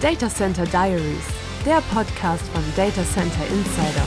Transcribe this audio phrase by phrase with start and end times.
[0.00, 1.24] Data Center Diaries,
[1.66, 4.06] der Podcast von Data Center Insider.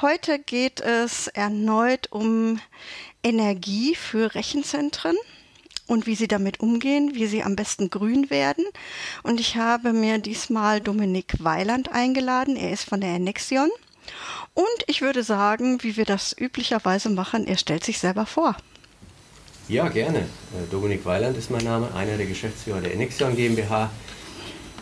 [0.00, 2.60] Heute geht es erneut um
[3.24, 5.16] Energie für Rechenzentren
[5.88, 8.64] und wie sie damit umgehen, wie sie am besten grün werden.
[9.24, 12.54] Und ich habe mir diesmal Dominik Weiland eingeladen.
[12.54, 13.70] Er ist von der Ennexion.
[14.54, 18.54] Und ich würde sagen, wie wir das üblicherweise machen, er stellt sich selber vor.
[19.70, 20.18] Ja, gerne.
[20.18, 23.92] Äh, Dominik Weiland ist mein Name, einer der Geschäftsführer der Enexion GmbH.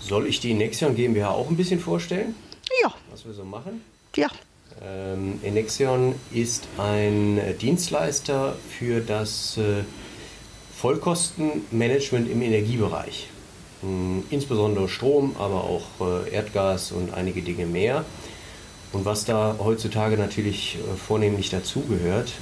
[0.01, 2.35] Soll ich die Enexion GmbH auch ein bisschen vorstellen?
[2.83, 2.95] Ja.
[3.11, 3.83] Was wir so machen?
[4.17, 4.29] Ja.
[4.83, 9.85] Ähm, Enexion ist ein Dienstleister für das äh,
[10.75, 13.29] Vollkostenmanagement im Energiebereich.
[13.83, 18.07] Ähm, insbesondere Strom, aber auch äh, Erdgas und einige Dinge mehr.
[18.93, 22.33] Und was da heutzutage natürlich äh, vornehmlich dazugehört,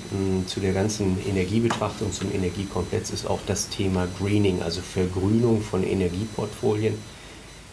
[0.46, 6.94] zu der ganzen Energiebetrachtung, zum Energiekomplex, ist auch das Thema Greening, also Vergrünung von Energieportfolien.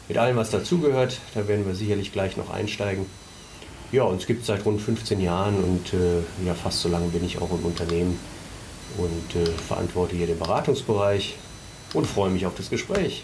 [0.08, 3.06] Mit allem, was dazugehört, da werden wir sicherlich gleich noch einsteigen.
[3.92, 7.24] Ja, uns gibt es seit rund 15 Jahren und äh, ja, fast so lange bin
[7.24, 8.20] ich auch im Unternehmen
[8.98, 11.36] und äh, verantworte hier den Beratungsbereich
[11.94, 13.24] und freue mich auf das Gespräch.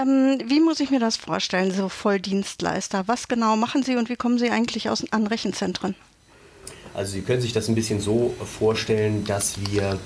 [0.00, 3.04] Ähm, wie muss ich mir das vorstellen, so Volldienstleister?
[3.06, 5.94] Was genau machen Sie und wie kommen Sie eigentlich aus, an Rechenzentren?
[6.94, 9.98] Also Sie können sich das ein bisschen so vorstellen, dass wir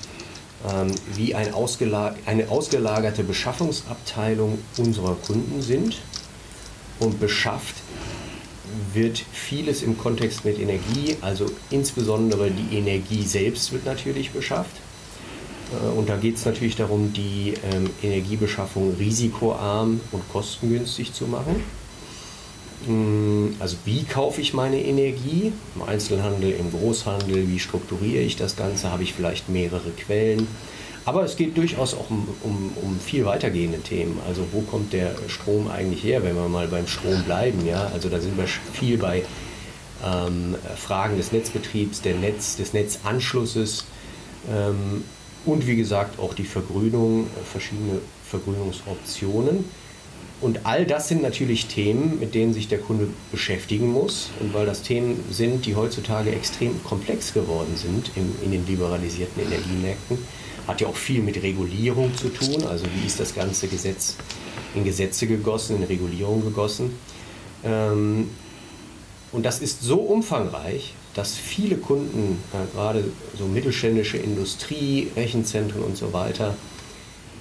[0.70, 6.00] ähm, wie ein ausgelag eine ausgelagerte Beschaffungsabteilung unserer Kunden sind
[6.98, 7.76] und beschafft
[8.92, 14.76] wird vieles im Kontext mit Energie, also insbesondere die Energie selbst wird natürlich beschafft.
[15.82, 21.62] Äh, und da geht es natürlich darum, die ähm, Energiebeschaffung risikoarm und kostengünstig zu machen.
[22.86, 25.52] Mm, also wie kaufe ich meine Energie?
[25.74, 28.90] Im Einzelhandel, im Großhandel, wie strukturiere ich das Ganze?
[28.90, 30.46] Habe ich vielleicht mehrere Quellen?
[31.06, 34.18] Aber es geht durchaus auch um, um, um viel weitergehende Themen.
[34.26, 37.66] Also wo kommt der Strom eigentlich her, wenn wir mal beim Strom bleiben?
[37.66, 37.90] Ja?
[37.92, 39.22] Also da sind wir viel bei
[40.02, 43.84] ähm, Fragen des Netzbetriebs, der Netz, des Netzanschlusses.
[44.50, 45.04] Ähm,
[45.44, 49.64] und wie gesagt auch die Vergrünung, äh, verschiedene Vergrünungsoptionen.
[50.40, 54.30] Und all das sind natürlich Themen, mit denen sich der Kunde beschäftigen muss.
[54.40, 59.42] Und weil das Themen sind, die heutzutage extrem komplex geworden sind in, in den liberalisierten
[59.42, 60.18] Energiemärkten,
[60.66, 62.64] hat ja auch viel mit Regulierung zu tun.
[62.66, 64.16] Also wie ist das ganze Gesetz
[64.74, 66.98] in Gesetze gegossen, in Regulierung gegossen.
[67.64, 68.30] Ähm,
[69.32, 73.04] und das ist so umfangreich, dass viele Kunden, äh, gerade
[73.38, 76.56] so mittelständische Industrie, Rechenzentren und so weiter,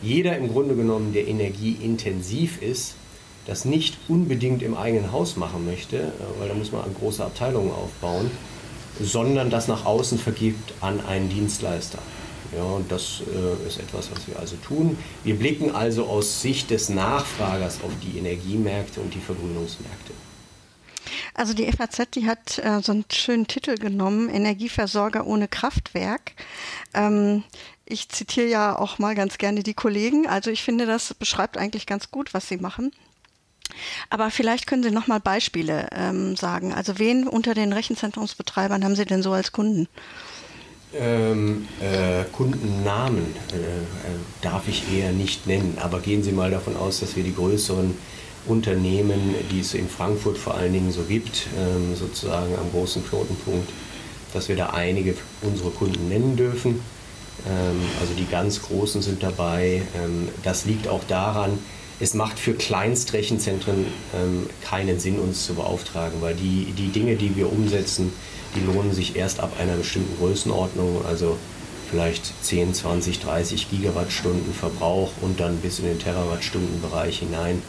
[0.02, 2.96] jeder im Grunde genommen, der energieintensiv ist,
[3.46, 7.24] das nicht unbedingt im eigenen Haus machen möchte, äh, weil da muss man an große
[7.24, 8.30] Abteilungen aufbauen,
[9.02, 12.00] sondern das nach außen vergibt an einen Dienstleister.
[12.56, 14.98] Ja, und das äh, ist etwas, was wir also tun.
[15.24, 20.14] Wir blicken also aus Sicht des Nachfragers auf die Energiemärkte und die Vergrünungsmärkte.
[21.34, 26.34] Also die FAZ, die hat äh, so einen schönen Titel genommen, Energieversorger ohne Kraftwerk.
[26.94, 27.44] Ähm,
[27.86, 30.28] ich zitiere ja auch mal ganz gerne die Kollegen.
[30.28, 32.92] Also ich finde, das beschreibt eigentlich ganz gut, was sie machen.
[34.10, 36.74] Aber vielleicht können Sie noch mal Beispiele ähm, sagen.
[36.74, 39.88] Also wen unter den Rechenzentrumsbetreibern haben Sie denn so als Kunden?
[40.94, 43.86] Ähm, äh, Kundennamen äh, äh
[44.42, 47.98] darf ich eher nicht nennen, aber gehen Sie mal davon aus, dass wir die größeren
[48.48, 53.70] Unternehmen, die es in Frankfurt vor allen Dingen so gibt, ähm, sozusagen am großen Knotenpunkt,
[54.34, 56.82] dass wir da einige unserer Kunden nennen dürfen.
[57.48, 59.82] Ähm, also die ganz Großen sind dabei.
[59.96, 61.58] Ähm, das liegt auch daran,
[62.00, 63.86] es macht für Kleinstrechenzentren
[64.62, 68.12] keinen Sinn, uns zu beauftragen, weil die, die Dinge, die wir umsetzen,
[68.56, 71.38] die lohnen sich erst ab einer bestimmten Größenordnung, also
[71.90, 77.62] vielleicht 10, 20, 30 Gigawattstunden Verbrauch und dann bis in den Terawattstundenbereich hinein.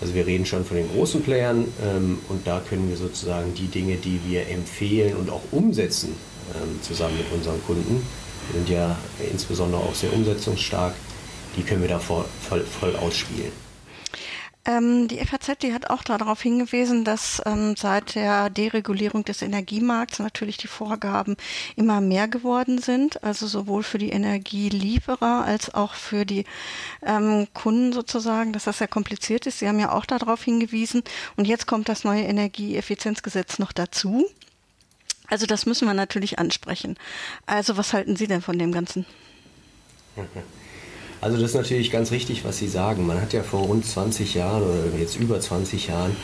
[0.00, 3.68] Also wir reden schon von den großen Playern ähm, und da können wir sozusagen die
[3.68, 6.14] Dinge, die wir empfehlen und auch umsetzen,
[6.54, 8.04] ähm, zusammen mit unseren Kunden,
[8.52, 8.98] sind ja
[9.32, 10.94] insbesondere auch sehr umsetzungsstark,
[11.56, 13.63] die können wir da voll, voll, voll ausspielen.
[14.66, 20.20] Ähm, die FAZ, die hat auch darauf hingewiesen, dass ähm, seit der Deregulierung des Energiemarkts
[20.20, 21.36] natürlich die Vorgaben
[21.76, 26.46] immer mehr geworden sind, also sowohl für die Energielieferer als auch für die
[27.02, 29.58] ähm, Kunden sozusagen, dass das sehr kompliziert ist.
[29.58, 31.02] Sie haben ja auch darauf hingewiesen
[31.36, 34.26] und jetzt kommt das neue Energieeffizienzgesetz noch dazu.
[35.28, 36.96] Also das müssen wir natürlich ansprechen.
[37.44, 39.04] Also was halten Sie denn von dem Ganzen?
[41.24, 43.06] Also das ist natürlich ganz richtig, was Sie sagen.
[43.06, 46.14] Man hat ja vor rund 20 Jahren oder jetzt über 20 Jahren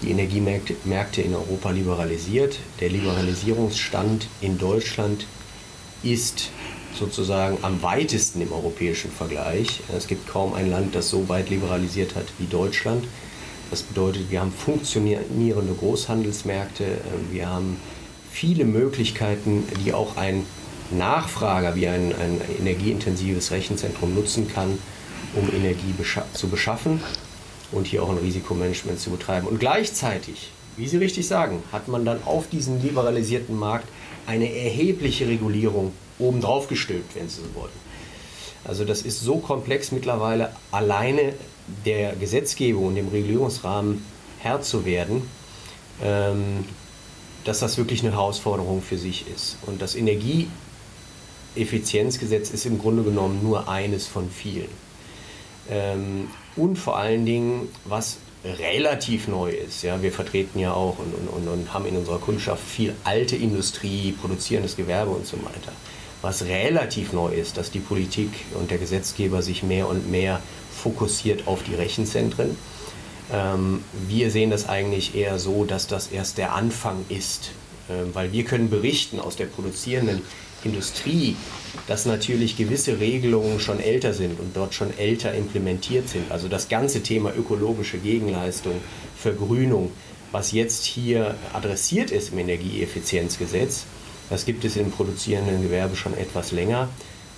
[0.00, 2.60] die Energiemärkte in Europa liberalisiert.
[2.78, 5.26] Der Liberalisierungsstand in Deutschland
[6.04, 6.50] ist
[6.96, 9.80] sozusagen am weitesten im europäischen Vergleich.
[9.92, 13.08] Es gibt kaum ein Land, das so weit liberalisiert hat wie Deutschland.
[13.72, 16.98] Das bedeutet, wir haben funktionierende Großhandelsmärkte,
[17.32, 17.78] wir haben
[18.30, 20.46] viele Möglichkeiten, die auch ein
[20.90, 24.78] Nachfrager wie ein, ein energieintensives Rechenzentrum nutzen kann,
[25.34, 27.00] um Energie bescha zu beschaffen
[27.72, 29.46] und hier auch ein Risikomanagement zu betreiben.
[29.46, 33.88] Und gleichzeitig, wie Sie richtig sagen, hat man dann auf diesen liberalisierten Markt
[34.26, 37.84] eine erhebliche Regulierung obendrauf gestülpt, wenn Sie so wollen.
[38.64, 41.34] Also das ist so komplex mittlerweile, alleine
[41.84, 44.04] der Gesetzgebung und dem Regulierungsrahmen
[44.38, 45.22] Herr zu werden,
[46.02, 46.64] ähm,
[47.44, 49.58] dass das wirklich eine Herausforderung für sich ist.
[49.66, 49.94] Und das
[51.54, 54.68] Energieeffizienzgesetz ist im Grunde genommen nur eines von vielen.
[55.70, 59.82] Ähm, und vor allen Dingen, was relativ neu ist.
[59.82, 64.12] Ja, wir vertreten ja auch und, und, und haben in unserer Kundschaft viel alte Industrie,
[64.12, 65.72] produzierendes Gewerbe und so weiter.
[66.20, 70.40] Was relativ neu ist, dass die Politik und der Gesetzgeber sich mehr und mehr
[70.70, 72.56] fokussiert auf die Rechenzentren.
[73.32, 77.50] Ähm, wir sehen das eigentlich eher so, dass das erst der Anfang ist,
[77.88, 80.22] ähm, weil wir können berichten aus der produzierenden
[80.64, 81.36] Industrie,
[81.86, 86.30] dass natürlich gewisse Regelungen schon älter sind und dort schon älter implementiert sind.
[86.30, 88.74] Also das ganze Thema ökologische Gegenleistung,
[89.16, 89.90] Vergrünung,
[90.32, 93.84] was jetzt hier adressiert ist im Energieeffizienzgesetz,
[94.30, 96.88] das gibt es im produzierenden Gewerbe schon etwas länger.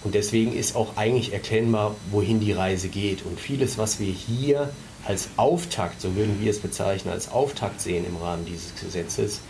[0.05, 3.25] Und deswegen ist auch eigentlich erkennbar, wohin die Reise geht.
[3.25, 4.71] Und vieles, was wir hier
[5.05, 9.41] als Auftakt, so würden wir es bezeichnen, als Auftakt sehen im Rahmen dieses Gesetzes,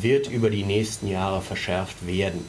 [0.00, 2.44] wird über die nächsten Jahre verschärft werden.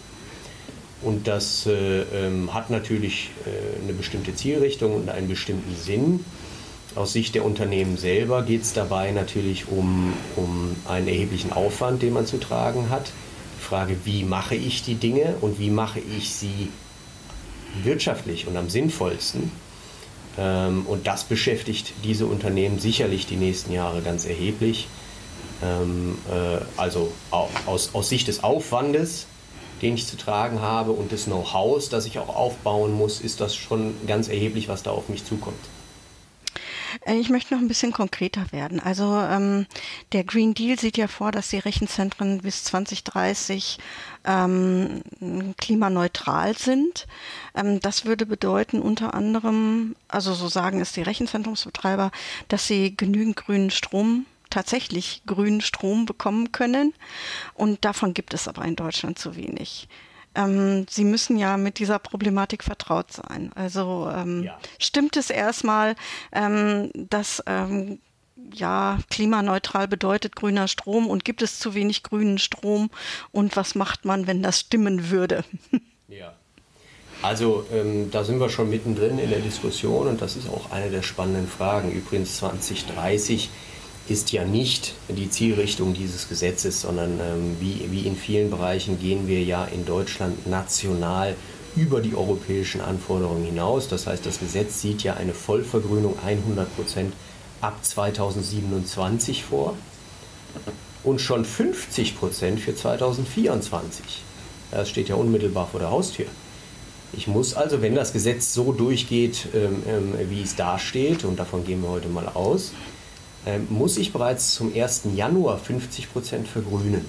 [1.01, 6.25] Und das äh, ähm, hat natürlich äh, eine bestimmte Zielrichtung und einen bestimmten Sinn.
[6.95, 12.13] Aus Sicht der Unternehmen selber geht es dabei natürlich um, um einen erheblichen Aufwand, den
[12.13, 13.11] man zu tragen hat.
[13.59, 16.69] Die Frage, wie mache ich die Dinge und wie mache ich sie
[17.83, 19.51] wirtschaftlich und am sinnvollsten.
[20.39, 24.87] Ähm, und das beschäftigt diese Unternehmen sicherlich die nächsten Jahre ganz erheblich.
[25.63, 29.27] Ähm, äh, also aus, aus Sicht des Aufwandes
[29.81, 33.55] den ich zu tragen habe und des Know-hows, das ich auch aufbauen muss, ist das
[33.55, 35.59] schon ganz erheblich, was da auf mich zukommt.
[37.05, 38.79] Äh, ich möchte noch ein bisschen konkreter werden.
[38.79, 39.65] Also ähm,
[40.11, 43.77] der Green Deal sieht ja vor, dass die Rechenzentren bis 2030
[44.25, 45.01] ähm,
[45.57, 47.07] klimaneutral sind.
[47.55, 52.11] Ähm, das würde bedeuten unter anderem, also so sagen es die Rechenzentrumsbetreiber,
[52.47, 56.93] dass sie genügend grünen Strom tatsächlich grünen Strom bekommen können.
[57.53, 59.87] Und davon gibt es aber in Deutschland zu wenig.
[60.35, 63.51] Ähm, Sie müssen ja mit dieser Problematik vertraut sein.
[63.55, 64.57] Also ähm, ja.
[64.79, 65.95] stimmt es erstmal,
[66.31, 67.99] ähm, dass ähm,
[68.53, 72.89] ja, klimaneutral bedeutet grüner Strom und gibt es zu wenig grünen Strom
[73.31, 75.43] und was macht man, wenn das stimmen würde?
[76.09, 76.33] Ja.
[77.21, 80.89] Also ähm, da sind wir schon mittendrin in der Diskussion und das ist auch eine
[80.89, 81.91] der spannenden Fragen.
[81.91, 83.49] Übrigens 2030
[84.09, 89.27] ist ja nicht die Zielrichtung dieses Gesetzes, sondern ähm, wie, wie in vielen Bereichen gehen
[89.27, 91.35] wir ja in Deutschland national
[91.75, 93.87] über die europäischen Anforderungen hinaus.
[93.87, 97.13] Das heißt, das Gesetz sieht ja eine Vollvergrünung 100 Prozent
[97.61, 99.75] ab 2027 vor
[101.03, 104.23] und schon 50 Prozent für 2024.
[104.71, 106.25] Das steht ja unmittelbar vor der Haustür.
[107.13, 111.39] Ich muss also, wenn das Gesetz so durchgeht, ähm, ähm, wie es da steht, und
[111.39, 112.73] davon gehen wir heute mal aus,
[113.69, 115.03] muss ich bereits zum 1.
[115.15, 117.05] Januar 50 Prozent vergrünen.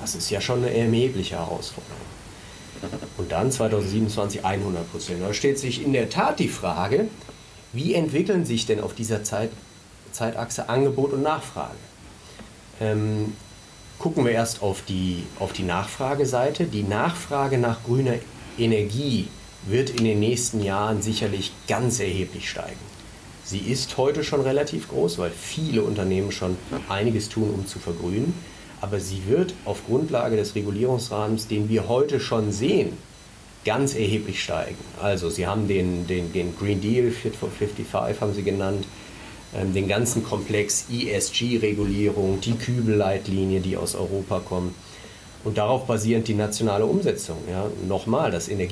[0.00, 2.00] Das ist ja schon eine erhebliche Herausforderung.
[3.18, 5.22] Und dann 2027 100 Prozent.
[5.22, 7.08] Da stellt sich in der Tat die Frage,
[7.72, 9.50] wie entwickeln sich denn auf dieser Zeit,
[10.12, 11.76] Zeitachse Angebot und Nachfrage?
[12.80, 13.34] Ähm,
[13.98, 16.64] gucken wir erst auf die, auf die Nachfrageseite.
[16.64, 18.14] Die Nachfrage nach grüner
[18.58, 19.28] Energie
[19.66, 22.80] wird in den nächsten Jahren sicherlich ganz erheblich steigen.
[23.50, 26.56] Sie ist heute schon relativ groß, weil viele Unternehmen schon
[26.88, 28.32] einiges tun, um zu vergrünen.
[28.80, 32.92] Aber sie wird auf Grundlage des Regulierungsrahmens, den wir heute schon sehen,
[33.64, 34.78] ganz erheblich steigen.
[35.02, 38.86] Also Sie haben den, den, den Green Deal, Fit for 55 haben Sie genannt,
[39.52, 44.74] ähm, den ganzen Komplex ESG-Regulierung, die Kübelleitlinie, die aus Europa kommt
[45.44, 47.38] und darauf basierend die nationale Umsetzung.
[47.50, 47.66] Ja.
[47.86, 48.66] Nochmal, das ähm,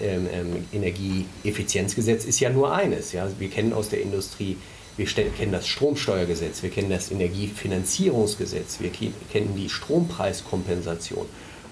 [0.00, 3.12] ähm, Energieeffizienzgesetz ist ja nur eines.
[3.12, 3.28] Ja.
[3.38, 4.56] Wir kennen aus der Industrie,
[4.96, 11.26] wir kennen das Stromsteuergesetz, wir kennen das Energiefinanzierungsgesetz, wir kennen die Strompreiskompensation,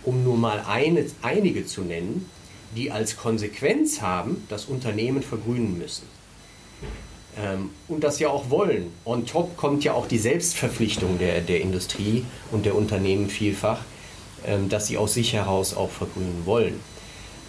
[0.05, 2.31] um nur mal eine, einige zu nennen,
[2.77, 6.05] die als Konsequenz haben, dass Unternehmen vergrünen müssen.
[7.37, 8.93] Ähm, und das ja auch wollen.
[9.05, 13.81] On top kommt ja auch die Selbstverpflichtung der, der Industrie und der Unternehmen vielfach,
[14.69, 16.81] dass sie aus sich heraus auch vergrünen wollen.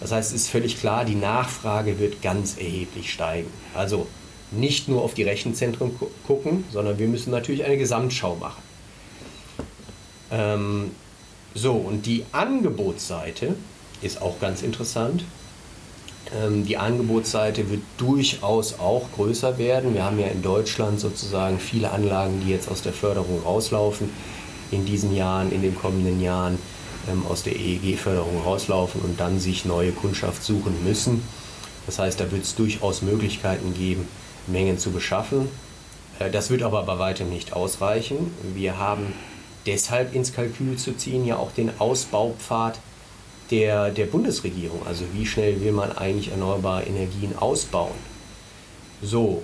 [0.00, 3.50] Das heißt, es ist völlig klar, die Nachfrage wird ganz erheblich steigen.
[3.74, 4.06] Also
[4.50, 5.92] nicht nur auf die Rechenzentren
[6.26, 8.62] gucken, sondern wir müssen natürlich eine Gesamtschau machen.
[10.30, 10.90] Ähm,
[11.54, 13.54] so, und die Angebotsseite
[14.02, 15.24] ist auch ganz interessant.
[16.36, 19.94] Ähm, die Angebotsseite wird durchaus auch größer werden.
[19.94, 24.10] Wir haben ja in Deutschland sozusagen viele Anlagen, die jetzt aus der Förderung rauslaufen,
[24.70, 26.58] in diesen Jahren, in den kommenden Jahren ähm,
[27.28, 31.22] aus der EEG-Förderung rauslaufen und dann sich neue Kundschaft suchen müssen.
[31.86, 34.06] Das heißt, da wird es durchaus Möglichkeiten geben,
[34.46, 35.48] Mengen zu beschaffen.
[36.18, 38.32] Äh, das wird aber bei weitem nicht ausreichen.
[38.54, 39.12] Wir haben
[39.66, 42.78] deshalb ins Kalkül zu ziehen ja auch den Ausbaupfad
[43.50, 44.86] der, der Bundesregierung.
[44.86, 47.94] Also wie schnell will man eigentlich erneuerbare Energien ausbauen?
[49.02, 49.42] So,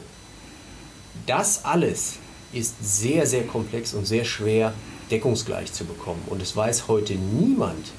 [1.26, 2.16] das alles
[2.52, 4.74] ist sehr, sehr komplex und sehr schwer
[5.10, 6.22] deckungsgleich zu bekommen.
[6.26, 7.92] Und es weiß heute niemand,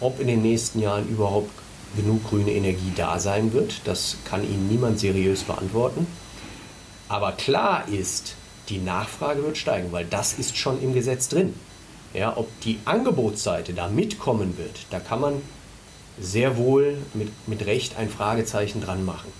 [0.00, 1.50] ob in den nächsten Jahren überhaupt
[1.96, 3.82] genug grüne Energie da sein wird.
[3.84, 6.06] Das kann Ihnen niemand seriös beantworten.
[7.08, 8.36] Aber klar ist,
[8.68, 11.54] die Nachfrage wird steigen, weil das ist schon im Gesetz drin.
[12.14, 15.42] Ja, ob die Angebotsseite da mitkommen wird, da kann man
[16.20, 19.32] sehr wohl mit, mit Recht ein Fragezeichen dran machen.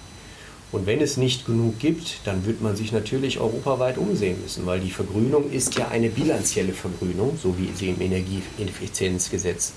[0.72, 4.78] Und wenn es nicht genug gibt, dann wird man sich natürlich europaweit umsehen müssen, weil
[4.78, 9.72] die Vergrünung ist ja eine bilanzielle Vergrünung, so wie sie im Energieeffizienzgesetz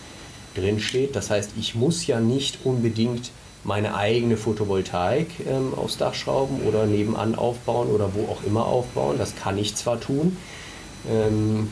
[0.55, 1.15] drinsteht.
[1.15, 3.31] Das heißt, ich muss ja nicht unbedingt
[3.63, 9.17] meine eigene Photovoltaik ähm, aufs Dach schrauben oder nebenan aufbauen oder wo auch immer aufbauen.
[9.17, 10.37] Das kann ich zwar tun,
[11.09, 11.69] ähm,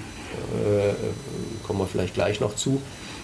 [0.66, 0.94] äh,
[1.68, 2.82] kommen wir vielleicht gleich noch zu.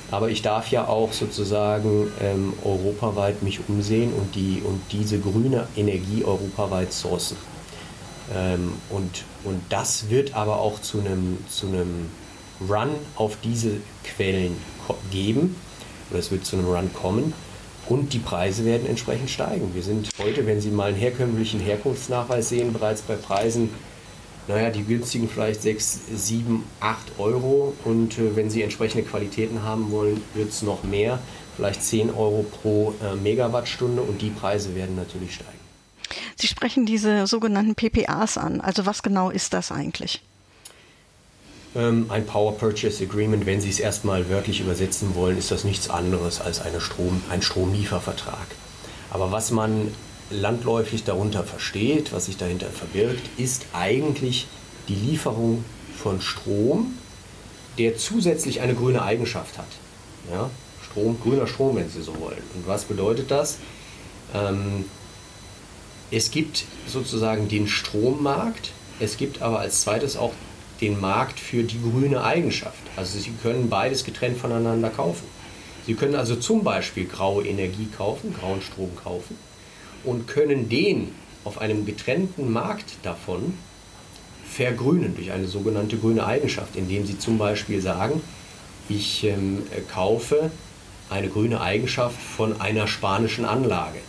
[0.09, 5.67] Aber ich darf ja auch sozusagen ähm, europaweit mich umsehen und, die, und diese grüne
[5.75, 7.37] Energie europaweit sourcen.
[8.33, 12.09] Ähm, und, und das wird aber auch zu einem, zu einem
[12.61, 13.71] Run auf diese
[14.03, 14.57] Quellen
[15.11, 15.55] geben.
[16.09, 17.33] Oder es wird zu einem Run kommen.
[17.89, 19.73] Und die Preise werden entsprechend steigen.
[19.73, 23.69] Wir sind heute, wenn Sie mal einen herkömmlichen Herkunftsnachweis sehen, bereits bei Preisen
[24.47, 29.91] naja, die günstigen vielleicht 6, 7, 8 Euro und äh, wenn Sie entsprechende Qualitäten haben
[29.91, 31.19] wollen, wird es noch mehr,
[31.55, 35.57] vielleicht 10 Euro pro äh, Megawattstunde und die Preise werden natürlich steigen.
[36.35, 38.61] Sie sprechen diese sogenannten PPAs an.
[38.61, 40.21] Also was genau ist das eigentlich?
[41.75, 45.89] Ähm, ein Power Purchase Agreement, wenn Sie es erstmal wörtlich übersetzen wollen, ist das nichts
[45.89, 48.47] anderes als Strom, ein Stromliefervertrag.
[49.11, 49.91] Aber was man
[50.29, 54.47] landläufig darunter versteht, was sich dahinter verbirgt, ist eigentlich
[54.87, 55.63] die Lieferung
[55.97, 56.93] von Strom,
[57.77, 59.67] der zusätzlich eine grüne Eigenschaft hat.
[60.31, 60.49] Ja?
[60.83, 62.41] Strom, grüner Strom, wenn Sie so wollen.
[62.55, 63.57] Und was bedeutet das?
[64.33, 64.85] Ähm,
[66.11, 70.33] es gibt sozusagen den Strommarkt, es gibt aber als zweites auch
[70.81, 72.79] den Markt für die grüne Eigenschaft.
[72.95, 75.25] Also Sie können beides getrennt voneinander kaufen.
[75.85, 79.37] Sie können also zum Beispiel graue Energie kaufen, grauen Strom kaufen
[80.07, 83.53] und können den auf einem getrennten Markt davon
[84.49, 88.21] vergrünen durch eine sogenannte grüne Eigenschaft, indem sie zum Beispiel sagen,
[88.89, 90.49] ich ähm, kaufe
[91.09, 93.99] eine grüne Eigenschaft von einer spanischen Anlage.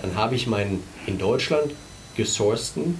[0.00, 1.72] Dann habe ich meinen in Deutschland
[2.16, 2.98] gesourcten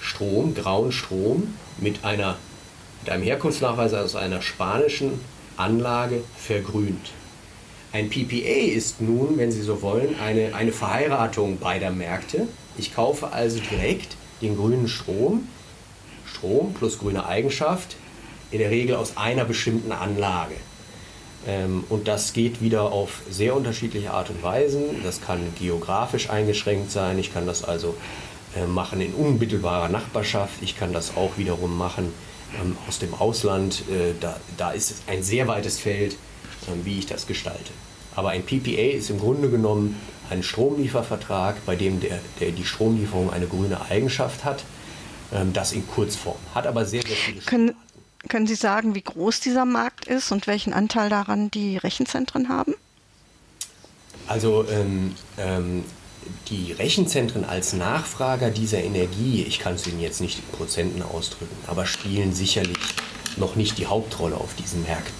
[0.00, 2.36] Strom, grauen Strom mit, einer,
[3.02, 5.20] mit einem Herkunftsnachweis aus einer spanischen
[5.56, 7.12] Anlage vergrünt.
[7.92, 12.46] Ein PPA ist nun, wenn Sie so wollen, eine, eine Verheiratung beider Märkte.
[12.78, 15.48] Ich kaufe also direkt den grünen Strom,
[16.24, 17.96] Strom plus grüne Eigenschaft,
[18.52, 20.54] in der Regel aus einer bestimmten Anlage.
[21.48, 24.82] Ähm, und das geht wieder auf sehr unterschiedliche Art und Weisen.
[25.02, 27.18] Das kann geografisch eingeschränkt sein.
[27.18, 27.96] Ich kann das also
[28.56, 30.62] äh, machen in unmittelbarer Nachbarschaft.
[30.62, 32.12] Ich kann das auch wiederum machen
[32.62, 33.82] ähm, aus dem Ausland.
[33.90, 36.16] Äh, da, da ist ein sehr weites Feld
[36.84, 37.70] wie ich das gestalte.
[38.16, 40.00] Aber ein PPA ist im Grunde genommen
[40.30, 44.64] ein Stromliefervertrag, bei dem der, der die Stromlieferung eine grüne Eigenschaft hat.
[45.32, 46.36] Ähm, das in Kurzform.
[46.54, 47.74] Hat aber sehr, sehr viele können,
[48.28, 52.74] können Sie sagen, wie groß dieser Markt ist und welchen Anteil daran die Rechenzentren haben?
[54.26, 55.84] Also ähm, ähm,
[56.48, 61.56] die Rechenzentren als Nachfrager dieser Energie, ich kann es Ihnen jetzt nicht in Prozenten ausdrücken,
[61.66, 62.78] aber spielen sicherlich
[63.36, 65.19] noch nicht die Hauptrolle auf diesen Märkten.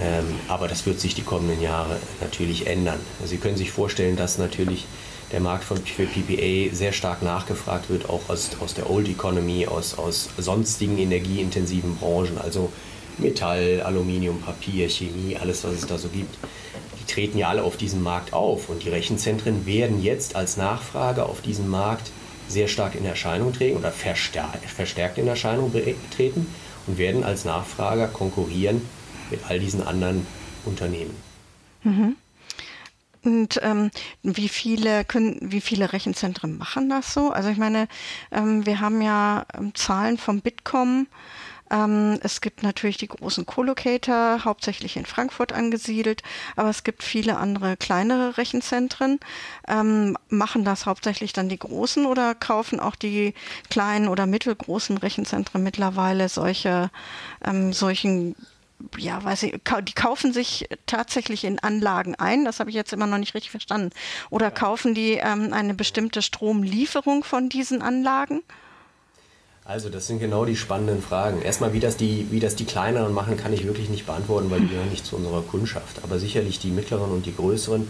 [0.00, 2.98] Ähm, aber das wird sich die kommenden Jahre natürlich ändern.
[3.24, 4.86] Sie können sich vorstellen, dass natürlich
[5.32, 9.66] der Markt von, für PPA sehr stark nachgefragt wird, auch aus, aus der Old Economy,
[9.66, 12.72] aus, aus sonstigen energieintensiven Branchen, also
[13.18, 16.36] Metall, Aluminium, Papier, Chemie, alles, was es da so gibt.
[17.00, 21.26] Die treten ja alle auf diesem Markt auf und die Rechenzentren werden jetzt als Nachfrage
[21.26, 22.10] auf diesem Markt
[22.48, 25.72] sehr stark in Erscheinung treten oder verstärkt in Erscheinung
[26.14, 26.46] treten
[26.86, 28.82] und werden als Nachfrager konkurrieren
[29.32, 30.24] mit all diesen anderen
[30.64, 31.16] Unternehmen.
[31.82, 32.16] Mhm.
[33.24, 33.90] Und ähm,
[34.22, 37.30] wie viele können, wie viele Rechenzentren machen das so?
[37.30, 37.88] Also ich meine,
[38.32, 41.06] ähm, wir haben ja ähm, Zahlen vom Bitkom.
[41.70, 46.24] Ähm, es gibt natürlich die großen Colocator, hauptsächlich in Frankfurt angesiedelt,
[46.56, 49.20] aber es gibt viele andere kleinere Rechenzentren.
[49.68, 53.34] Ähm, machen das hauptsächlich dann die großen oder kaufen auch die
[53.70, 56.90] kleinen oder mittelgroßen Rechenzentren mittlerweile solche
[57.44, 58.34] ähm, solchen
[58.98, 62.44] ja, weiß ich, die kaufen sich tatsächlich in Anlagen ein.
[62.44, 63.90] Das habe ich jetzt immer noch nicht richtig verstanden.
[64.30, 68.42] Oder kaufen die ähm, eine bestimmte Stromlieferung von diesen Anlagen?
[69.64, 71.40] Also das sind genau die spannenden Fragen.
[71.40, 74.60] Erstmal, wie das die, wie das die kleineren machen, kann ich wirklich nicht beantworten, weil
[74.60, 76.02] die gehören nicht zu unserer Kundschaft.
[76.02, 77.86] Aber sicherlich die mittleren und die größeren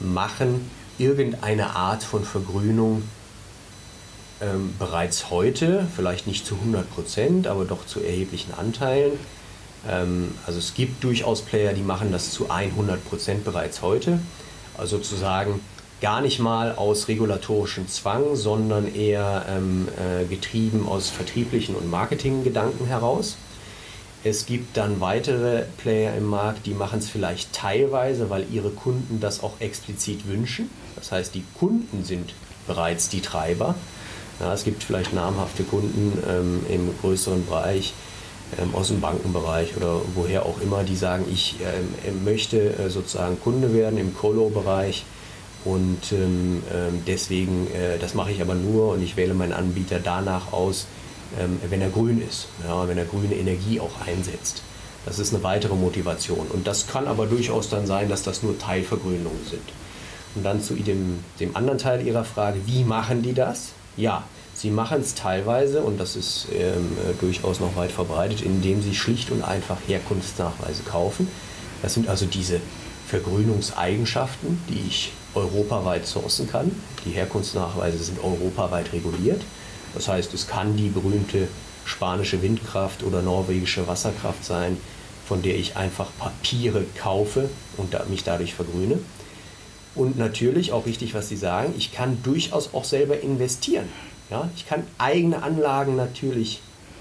[0.00, 3.02] machen irgendeine Art von Vergrünung
[4.42, 9.12] ähm, bereits heute, vielleicht nicht zu 100 Prozent, aber doch zu erheblichen Anteilen.
[9.90, 14.18] Ähm, also es gibt durchaus Player, die machen das zu 100 Prozent bereits heute.
[14.78, 15.60] Also sozusagen
[16.00, 22.86] gar nicht mal aus regulatorischem Zwang, sondern eher ähm, äh, getrieben aus vertrieblichen und Marketinggedanken
[22.86, 23.36] heraus.
[24.24, 29.20] Es gibt dann weitere Player im Markt, die machen es vielleicht teilweise, weil ihre Kunden
[29.20, 30.68] das auch explizit wünschen.
[30.96, 32.34] Das heißt, die Kunden sind
[32.66, 33.76] bereits die Treiber.
[34.40, 37.94] Ja, es gibt vielleicht namhafte Kunden ähm, im größeren Bereich,
[38.60, 43.40] ähm, aus dem Bankenbereich oder woher auch immer, die sagen, ich ähm, möchte äh, sozusagen
[43.40, 45.04] Kunde werden im Colo-Bereich
[45.64, 49.98] und ähm, ähm deswegen, äh, das mache ich aber nur und ich wähle meinen Anbieter
[49.98, 50.86] danach aus,
[51.40, 54.62] ähm, wenn er grün ist, ja, wenn er grüne Energie auch einsetzt.
[55.04, 56.46] Das ist eine weitere Motivation.
[56.52, 59.62] Und das kann aber durchaus dann sein, dass das nur Teilvergrünungen sind.
[60.34, 63.70] Und dann zu dem, dem anderen Teil Ihrer Frage, wie machen die das?
[63.96, 64.24] Ja,
[64.56, 68.94] Sie machen es teilweise, und das ist ähm, äh, durchaus noch weit verbreitet, indem sie
[68.94, 71.28] schlicht und einfach Herkunftsnachweise kaufen.
[71.82, 72.60] Das sind also diese
[73.06, 76.70] Vergrünungseigenschaften, die ich europaweit sourcen kann.
[77.04, 79.42] Die Herkunftsnachweise sind europaweit reguliert.
[79.94, 81.48] Das heißt, es kann die berühmte
[81.84, 84.78] spanische Windkraft oder norwegische Wasserkraft sein,
[85.26, 88.98] von der ich einfach Papiere kaufe und mich dadurch vergrüne.
[89.94, 93.88] Und natürlich, auch richtig, was Sie sagen, ich kann durchaus auch selber investieren.
[94.30, 96.60] Ja, ich kann eigene Anlagen natürlich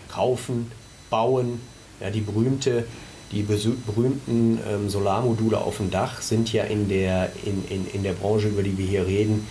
[0.09, 0.71] kaufen,
[1.09, 1.59] bauen.
[1.99, 2.85] Ja, die, berühmte,
[3.31, 8.13] die berühmten ähm, Solarmodule auf dem Dach sind ja in der, in, in, in der
[8.13, 9.47] Branche, über die wir hier reden,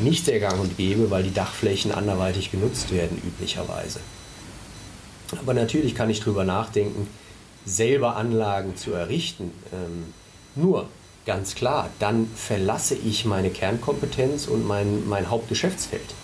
[0.00, 4.00] nicht sehr gang und gäbe, weil die Dachflächen anderweitig genutzt werden üblicherweise.
[5.40, 7.08] Aber natürlich kann ich darüber nachdenken,
[7.64, 9.50] selber Anlagen zu errichten.
[9.72, 10.12] Ähm,
[10.54, 10.88] nur,
[11.24, 16.14] ganz klar, dann verlasse ich meine Kernkompetenz und mein, mein Hauptgeschäftsfeld.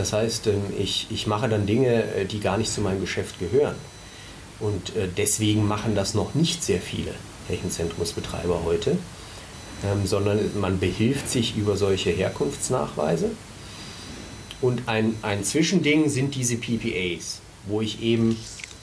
[0.00, 3.38] Das heißt, ähm, ich, ich mache dann Dinge, äh, die gar nicht zu meinem Geschäft
[3.38, 3.74] gehören.
[4.58, 7.12] Und äh, deswegen machen das noch nicht sehr viele
[7.50, 8.96] Rechenzentrumsbetreiber heute,
[9.84, 13.32] ähm, sondern man behilft sich über solche Herkunftsnachweise.
[14.62, 18.38] Und ein, ein Zwischending sind diese PPAs, wo ich eben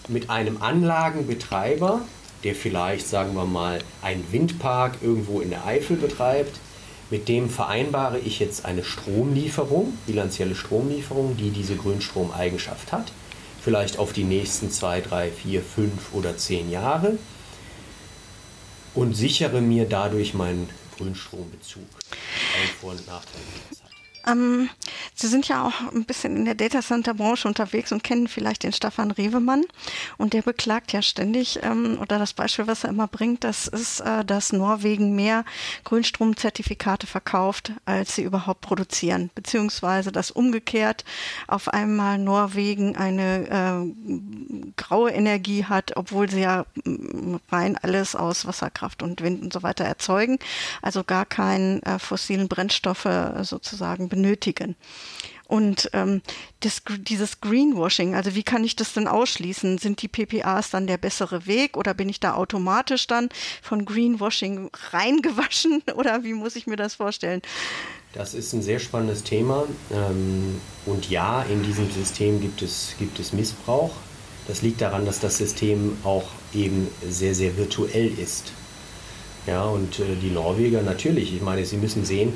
[0.10, 2.02] mit einem Anlagenbetreiber,
[2.44, 6.60] der vielleicht, sagen wir mal, einen Windpark irgendwo in der Eifel betreibt,
[7.10, 13.12] mit dem vereinbare ich jetzt eine Stromlieferung, bilanzielle Stromlieferung, die diese Grünstromeigenschaft hat.
[13.62, 17.18] Vielleicht auf die nächsten zwei, drei, vier, fünf oder zehn Jahre.
[18.94, 21.84] Und sichere mir dadurch meinen Grünstrombezug.
[22.12, 23.42] Ein Vor- und Nachteil.
[24.28, 24.70] Ähm,
[25.20, 28.64] Sie sind ja auch ein bisschen in der Data Center Branche unterwegs und kennen vielleicht
[28.64, 29.64] den Stefan Rewemann.
[30.18, 34.00] Und der beklagt ja ständig, ähm, oder das Beispiel, was er immer bringt, das ist,
[34.02, 35.44] äh, dass Norwegen mehr
[35.86, 39.32] Grünstromzertifikate verkauft, als sie überhaupt produzieren.
[39.34, 41.04] Beziehungsweise, dass umgekehrt
[41.48, 48.46] auf einmal Norwegen eine äh, graue Energie hat, obwohl sie ja mm, rein alles aus
[48.46, 50.38] Wasserkraft und Wind und so weiter erzeugen.
[50.82, 53.08] Also gar keinen äh, fossilen Brennstoffe
[53.42, 54.76] sozusagen benötigen.
[55.48, 56.22] Und ähm,
[56.60, 59.78] das, dieses Greenwashing, also wie kann ich das denn ausschließen?
[59.78, 63.30] Sind die PPAs dann der bessere Weg oder bin ich da automatisch dann
[63.62, 67.42] von Greenwashing reingewaschen oder wie muss ich mir das vorstellen?
[68.14, 69.66] Das ist ein sehr spannendes Thema.
[69.92, 73.96] Ähm, und ja, in diesem System gibt es, gibt es Missbrauch.
[74.48, 78.52] Das liegt daran, dass das System auch eben sehr, sehr virtuell ist.
[79.46, 82.34] Ja, und äh, die Norweger natürlich, ich meine, sie müssen sehen,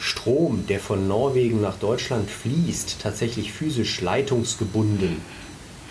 [0.00, 5.20] Strom, der von Norwegen nach Deutschland fließt, tatsächlich physisch leitungsgebunden,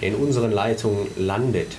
[0.02, 1.78] in unseren Leitungen landet,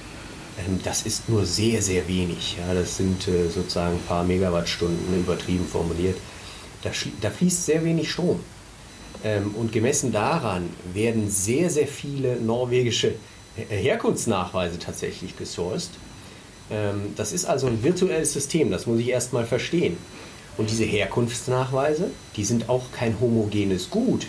[0.59, 2.57] ähm, das ist nur sehr, sehr wenig.
[2.59, 6.17] Ja, das sind äh, sozusagen ein paar Megawattstunden übertrieben formuliert.
[6.83, 6.91] Da,
[7.21, 8.41] da fließt sehr wenig Strom.
[9.25, 13.15] Ähm, und gemessen daran werden sehr, sehr viele norwegische
[13.69, 15.91] Herkunftsnachweise tatsächlich gesourced.
[16.71, 19.97] Ähm, das ist also ein virtuelles System, das muss ich erstmal verstehen.
[20.61, 24.27] Und diese Herkunftsnachweise, die sind auch kein homogenes Gut.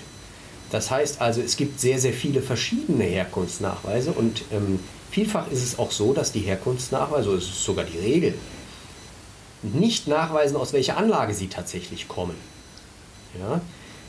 [0.70, 4.80] Das heißt also, es gibt sehr, sehr viele verschiedene Herkunftsnachweise und ähm,
[5.12, 8.34] vielfach ist es auch so, dass die Herkunftsnachweise, so ist es sogar die Regel,
[9.62, 12.38] nicht nachweisen, aus welcher Anlage sie tatsächlich kommen.
[13.38, 13.60] Ja?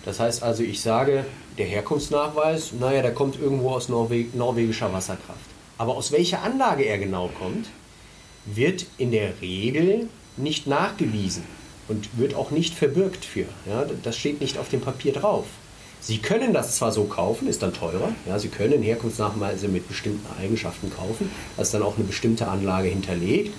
[0.05, 1.25] Das heißt also, ich sage,
[1.59, 5.41] der Herkunftsnachweis, naja, der kommt irgendwo aus Norwe norwegischer Wasserkraft.
[5.77, 7.67] Aber aus welcher Anlage er genau kommt,
[8.47, 11.43] wird in der Regel nicht nachgewiesen
[11.93, 13.45] und wird auch nicht verbürgt für.
[13.67, 13.87] Ja?
[14.03, 15.45] Das steht nicht auf dem Papier drauf.
[16.01, 18.09] Sie können das zwar so kaufen, ist dann teurer.
[18.27, 22.89] Ja, Sie können Herkunftsnachweise mit bestimmten Eigenschaften kaufen, da ist dann auch eine bestimmte Anlage
[22.89, 23.55] hinterlegt.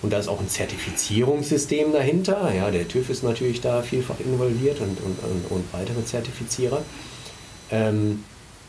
[0.00, 2.52] Und da ist auch ein Zertifizierungssystem dahinter.
[2.52, 6.82] Ja, der TÜV ist natürlich da vielfach involviert und, und, und, und weitere Zertifizierer.
[7.70, 8.24] Ähm,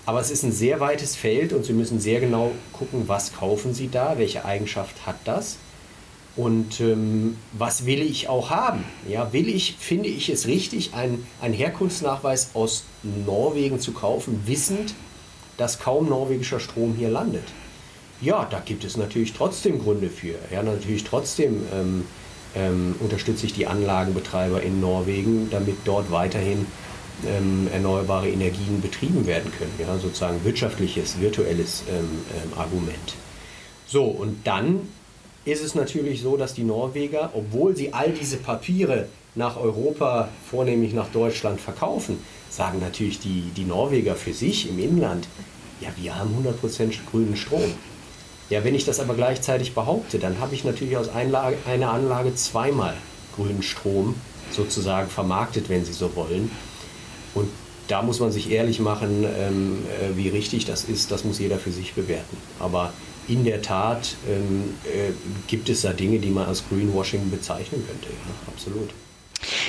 [0.05, 3.73] aber es ist ein sehr weites Feld und Sie müssen sehr genau gucken, was kaufen
[3.73, 5.57] Sie da, welche Eigenschaft hat das
[6.35, 8.83] und ähm, was will ich auch haben.
[9.07, 14.95] Ja, will ich, finde ich es richtig, einen, Herkunftsnachweis aus Norwegen zu kaufen, wissend,
[15.57, 17.43] dass kaum norwegischer Strom hier landet.
[18.21, 20.35] Ja, da gibt es natürlich trotzdem Gründe für.
[20.51, 22.05] Ja, natürlich trotzdem ähm,
[22.55, 26.65] ähm, unterstütze ich die Anlagenbetreiber in Norwegen, damit dort weiterhin
[27.27, 29.73] ähm, erneuerbare Energien betrieben werden können.
[29.77, 33.15] Ja, sozusagen wirtschaftliches, virtuelles ähm, ähm, Argument.
[33.85, 34.87] So, und dann
[35.45, 40.93] ist es natürlich so, dass die Norweger, obwohl sie all diese Papiere nach Europa, vornehmlich
[40.93, 45.27] nach Deutschland verkaufen, sagen natürlich die, die Norweger für sich im Inland,
[45.81, 47.73] ja, wir haben 100% grünen Strom.
[48.49, 52.35] Ja, wenn ich das aber gleichzeitig behaupte, dann habe ich natürlich aus Einlage, einer Anlage
[52.35, 52.93] zweimal
[53.35, 54.15] grünen Strom
[54.51, 56.51] sozusagen vermarktet, wenn Sie so wollen.
[57.33, 57.49] Und
[57.87, 61.57] da muss man sich ehrlich machen, ähm, äh, wie richtig das ist, das muss jeder
[61.57, 62.37] für sich bewerten.
[62.59, 62.93] Aber
[63.27, 65.11] in der Tat ähm, äh,
[65.47, 68.07] gibt es da Dinge, die man als Greenwashing bezeichnen könnte.
[68.09, 68.89] Ja, absolut.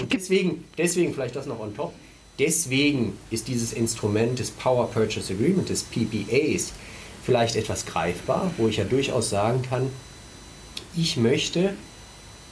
[0.01, 1.93] Und deswegen, deswegen vielleicht das noch on top.
[2.38, 6.73] Deswegen ist dieses Instrument des Power Purchase Agreement, des PPAs,
[7.25, 9.88] vielleicht etwas greifbar, wo ich ja durchaus sagen kann,
[10.97, 11.75] ich möchte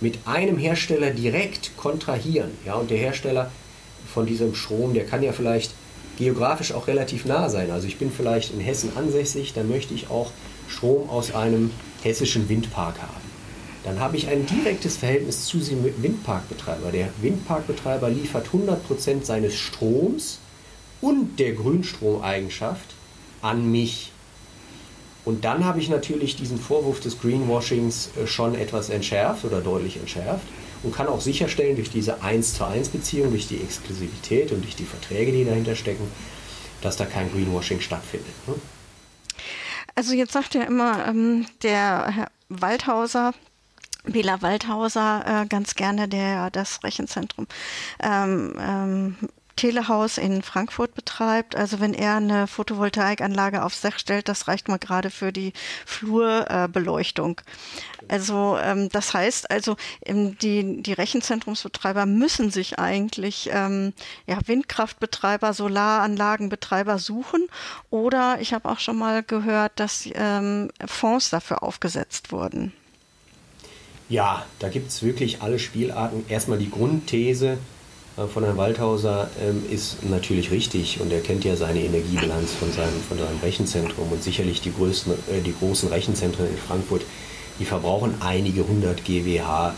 [0.01, 2.51] mit einem Hersteller direkt kontrahieren.
[2.65, 3.51] Ja, und der Hersteller
[4.13, 5.73] von diesem Strom, der kann ja vielleicht
[6.19, 7.71] geografisch auch relativ nah sein.
[7.71, 10.31] Also ich bin vielleicht in Hessen ansässig, dann möchte ich auch
[10.69, 11.71] Strom aus einem
[12.03, 13.33] hessischen Windpark haben.
[13.85, 16.93] Dann habe ich ein direktes Verhältnis zu dem Windparkbetreiber.
[16.93, 20.39] Der Windparkbetreiber liefert 100% seines Stroms
[21.01, 22.95] und der Grünstromeigenschaft
[23.41, 24.13] an mich.
[25.25, 29.97] Und dann habe ich natürlich diesen Vorwurf des Greenwashings äh, schon etwas entschärft oder deutlich
[29.97, 30.47] entschärft
[30.83, 34.75] und kann auch sicherstellen durch diese 1 zu 1 Beziehung, durch die Exklusivität und durch
[34.75, 36.09] die Verträge, die dahinter stecken,
[36.81, 38.35] dass da kein Greenwashing stattfindet.
[38.49, 38.55] Ne?
[39.95, 43.33] Also jetzt sagt ja immer ähm, der Herr Waldhauser,
[44.05, 47.47] Bela Waldhauser äh, ganz gerne, der das Rechenzentrum
[48.01, 49.17] ähm, ähm,
[49.63, 51.55] Telehaus in Frankfurt betreibt.
[51.55, 55.53] Also wenn er eine Photovoltaikanlage aufs Dach stellt, das reicht mal gerade für die
[55.87, 57.41] Flurbeleuchtung.
[58.09, 63.93] Also ähm, das heißt also, ähm, die, die Rechenzentrumsbetreiber müssen sich eigentlich ähm,
[64.27, 67.47] ja, Windkraftbetreiber, Solaranlagenbetreiber suchen.
[67.89, 72.73] Oder ich habe auch schon mal gehört, dass ähm, Fonds dafür aufgesetzt wurden.
[74.09, 76.25] Ja, da gibt es wirklich alle Spielarten.
[76.29, 77.59] Erstmal die Grundthese,
[78.17, 83.01] von Herrn Waldhauser ähm, ist natürlich richtig und er kennt ja seine Energiebilanz von seinem,
[83.09, 87.03] von seinem Rechenzentrum und sicherlich die, größten, äh, die großen Rechenzentren in Frankfurt,
[87.59, 89.75] die verbrauchen einige hundert GWH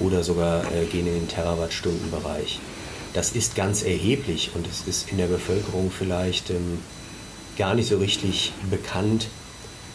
[0.00, 2.58] oder sogar äh, gehen in den Terawattstundenbereich.
[3.14, 6.80] Das ist ganz erheblich und es ist in der Bevölkerung vielleicht ähm,
[7.56, 9.28] gar nicht so richtig bekannt,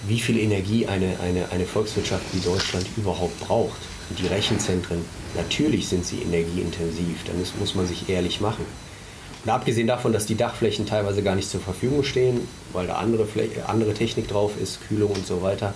[0.07, 3.81] wie viel Energie eine, eine, eine Volkswirtschaft wie Deutschland überhaupt braucht.
[4.09, 5.03] Die Rechenzentren,
[5.35, 8.65] natürlich sind sie energieintensiv, da muss, man sich ehrlich machen.
[9.43, 13.25] Und abgesehen davon, dass die Dachflächen teilweise gar nicht zur Verfügung stehen, weil da andere,
[13.25, 15.73] Fläche, andere Technik drauf ist, Kühlung und so weiter,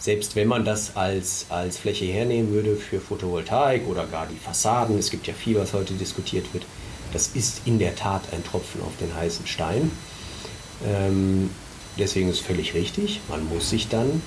[0.00, 4.98] selbst wenn man das als, als Fläche hernehmen würde für Photovoltaik oder gar die Fassaden,
[4.98, 6.64] es gibt ja viel, was heute diskutiert wird,
[7.12, 9.92] das ist in der Tat ein Tropfen auf den heißen Stein.
[10.84, 11.50] Ähm,
[11.98, 14.20] deswegen ist es völlig richtig, man muss sich dann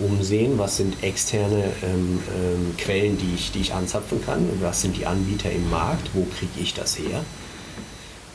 [0.00, 4.96] umsehen, was sind externe ähm, ähm, Quellen, die ich, die ich anzapfen kann, was sind
[4.96, 7.24] die Anbieter im Markt, wo kriege ich das her.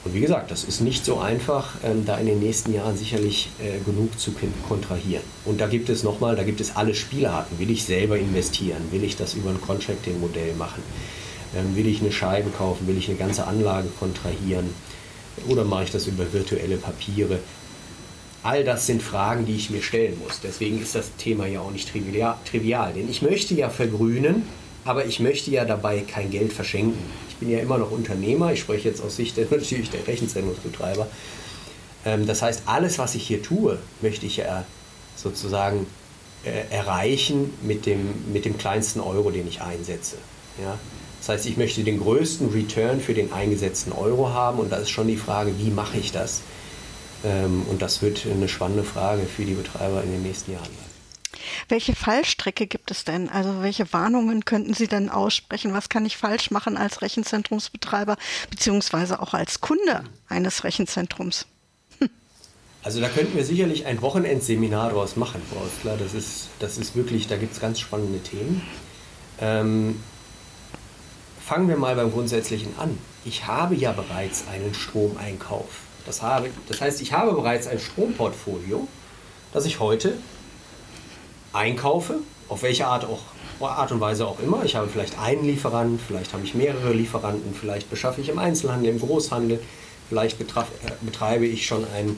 [0.07, 3.49] Und wie gesagt, das ist nicht so einfach, ähm, da in den nächsten Jahren sicherlich
[3.59, 4.31] äh, genug zu
[4.67, 5.23] kontrahieren.
[5.43, 7.59] Und da gibt es nochmal, da gibt es alle Spielarten.
[7.59, 8.81] Will ich selber investieren?
[8.91, 10.81] Will ich das über ein Contracting-Modell machen?
[11.55, 12.87] Ähm, will ich eine Scheibe kaufen?
[12.87, 14.69] Will ich eine ganze Anlage kontrahieren?
[15.49, 17.39] Oder mache ich das über virtuelle Papiere?
[18.47, 20.39] All das sind Fragen, die ich mir stellen muss.
[20.41, 22.93] Deswegen ist das Thema ja auch nicht trivial.
[22.93, 24.43] Denn ich möchte ja vergrünen,
[24.85, 26.97] aber ich möchte ja dabei kein Geld verschenken.
[27.27, 31.07] Ich bin ja immer noch Unternehmer, ich spreche jetzt aus Sicht der, natürlich der Rechenzentrumsbetreiber.
[32.05, 34.63] Ähm, das heißt, alles, was ich hier tue, möchte ich ja
[35.17, 35.85] sozusagen
[36.45, 40.15] äh, erreichen mit dem, mit dem kleinsten Euro, den ich einsetze.
[40.63, 40.79] Ja?
[41.19, 44.89] Das heißt, ich möchte den größten Return für den eingesetzten Euro haben und da ist
[44.89, 46.43] schon die Frage, wie mache ich das?
[47.23, 50.87] Ähm, und das wird eine spannende Frage für die Betreiber in den nächsten Jahren sein.
[51.69, 53.29] Welche Fallstrecke gibt es denn?
[53.29, 55.73] Also welche Warnungen könnten Sie denn aussprechen?
[55.73, 58.17] Was kann ich falsch machen als Rechenzentrumsbetreiber
[58.49, 61.47] beziehungsweise auch als Kunde eines Rechenzentrums?
[61.99, 62.09] Hm.
[62.83, 65.97] Also da könnten wir sicherlich ein Wochenendseminar draus machen, Frau Ostler.
[65.97, 68.61] Das ist, das ist wirklich, da gibt es ganz spannende Themen.
[69.39, 70.01] Ähm,
[71.43, 72.97] fangen wir mal beim Grundsätzlichen an.
[73.25, 75.86] Ich habe ja bereits einen Stromeinkauf.
[76.07, 78.87] Das, habe, das heißt, ich habe bereits ein Stromportfolio,
[79.53, 80.13] das ich heute
[81.51, 83.19] einkaufe, auf welche Art, auch,
[83.59, 84.63] Art und Weise auch immer.
[84.63, 88.89] Ich habe vielleicht einen Lieferanten, vielleicht habe ich mehrere Lieferanten, vielleicht beschaffe ich im Einzelhandel,
[88.89, 89.59] im Großhandel,
[90.07, 92.15] vielleicht betraf, äh, betreibe ich schon ein,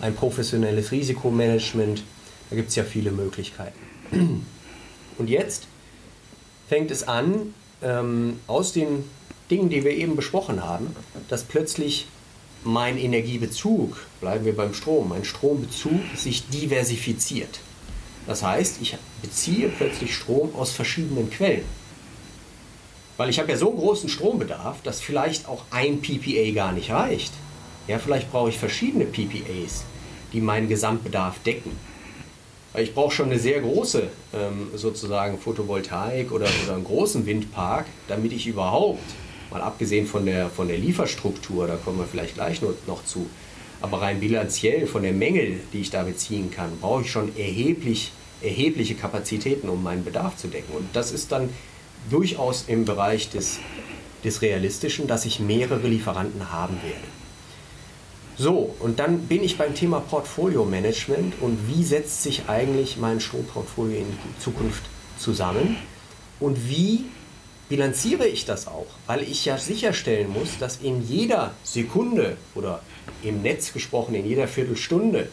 [0.00, 2.04] ein professionelles Risikomanagement.
[2.48, 4.46] Da gibt es ja viele Möglichkeiten.
[5.18, 5.66] Und jetzt
[6.68, 9.04] fängt es an, ähm, aus den
[9.50, 10.94] Dingen, die wir eben besprochen haben,
[11.28, 12.06] dass plötzlich
[12.64, 17.60] mein Energiebezug, bleiben wir beim Strom, mein Strombezug sich diversifiziert.
[18.26, 21.64] Das heißt, ich beziehe plötzlich Strom aus verschiedenen Quellen.
[23.16, 26.90] Weil ich habe ja so einen großen Strombedarf, dass vielleicht auch ein PPA gar nicht
[26.90, 27.32] reicht.
[27.88, 29.84] Ja, vielleicht brauche ich verschiedene PPAs,
[30.32, 31.72] die meinen Gesamtbedarf decken.
[32.72, 37.86] Weil ich brauche schon eine sehr große ähm, sozusagen Photovoltaik oder, oder einen großen Windpark,
[38.08, 39.02] damit ich überhaupt,
[39.52, 43.28] mal abgesehen von der, von der Lieferstruktur, da kommen wir vielleicht gleich noch zu,
[43.80, 48.12] aber rein bilanziell von der Menge, die ich da beziehen kann, brauche ich schon erheblich,
[48.40, 50.72] erhebliche Kapazitäten, um meinen Bedarf zu decken.
[50.74, 51.50] Und das ist dann
[52.10, 53.58] durchaus im Bereich des,
[54.24, 57.06] des Realistischen, dass ich mehrere Lieferanten haben werde.
[58.36, 63.20] So, und dann bin ich beim Thema Portfolio Management und wie setzt sich eigentlich mein
[63.20, 64.06] Stromportfolio in
[64.40, 64.82] Zukunft
[65.18, 65.76] zusammen
[66.40, 67.04] und wie
[67.72, 72.82] bilanziere ich das auch, weil ich ja sicherstellen muss, dass in jeder Sekunde oder
[73.22, 75.30] im Netz gesprochen in jeder Viertelstunde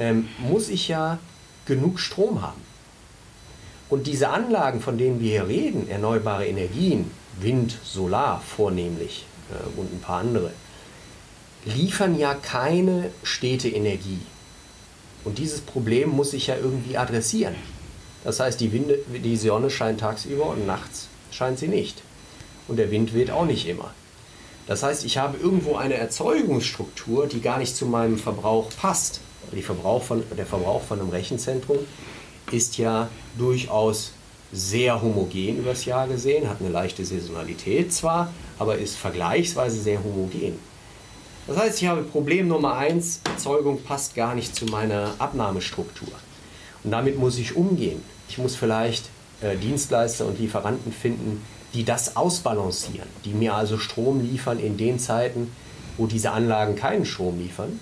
[0.00, 1.20] ähm, muss ich ja
[1.66, 2.60] genug Strom haben.
[3.88, 9.94] Und diese Anlagen, von denen wir hier reden, erneuerbare Energien, Wind, Solar vornehmlich äh, und
[9.94, 10.50] ein paar andere,
[11.64, 14.22] liefern ja keine stete Energie.
[15.22, 17.54] Und dieses Problem muss ich ja irgendwie adressieren.
[18.24, 22.02] Das heißt, die, Winde, die Sonne scheint tagsüber und nachts scheint sie nicht.
[22.68, 23.92] Und der Wind weht auch nicht immer.
[24.66, 29.20] Das heißt, ich habe irgendwo eine Erzeugungsstruktur, die gar nicht zu meinem Verbrauch passt.
[29.62, 31.78] Verbrauch von, der Verbrauch von einem Rechenzentrum
[32.52, 34.12] ist ja durchaus
[34.52, 40.58] sehr homogen übers Jahr gesehen, hat eine leichte Saisonalität zwar, aber ist vergleichsweise sehr homogen.
[41.46, 46.12] Das heißt, ich habe Problem Nummer eins, Erzeugung passt gar nicht zu meiner Abnahmestruktur.
[46.84, 48.02] Und damit muss ich umgehen.
[48.28, 49.08] Ich muss vielleicht
[49.42, 51.42] äh, Dienstleister und Lieferanten finden,
[51.74, 55.52] die das ausbalancieren, die mir also Strom liefern in den Zeiten,
[55.96, 57.80] wo diese Anlagen keinen Strom liefern.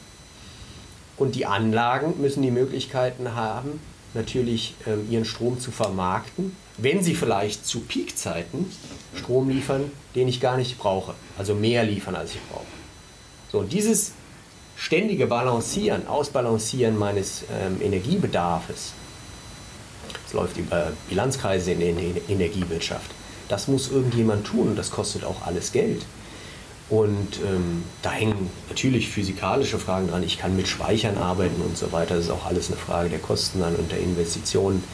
[1.16, 3.80] Und die Anlagen müssen die Möglichkeiten haben,
[4.14, 8.70] natürlich ähm, ihren Strom zu vermarkten, wenn sie vielleicht zu Peakzeiten
[9.14, 12.64] Strom liefern, den ich gar nicht brauche, also mehr liefern, als ich brauche.
[13.50, 14.12] So, und dieses
[14.76, 18.92] ständige Balancieren, Ausbalancieren meines ähm, Energiebedarfs,
[20.28, 23.10] es läuft über Bilanzkreise in der Energiewirtschaft.
[23.48, 26.04] Das muss irgendjemand tun und das kostet auch alles Geld.
[26.90, 30.22] Und ähm, da hängen natürlich physikalische Fragen dran.
[30.22, 32.16] Ich kann mit Speichern arbeiten und so weiter.
[32.16, 34.84] Das ist auch alles eine Frage der Kosten dann und der Investitionen.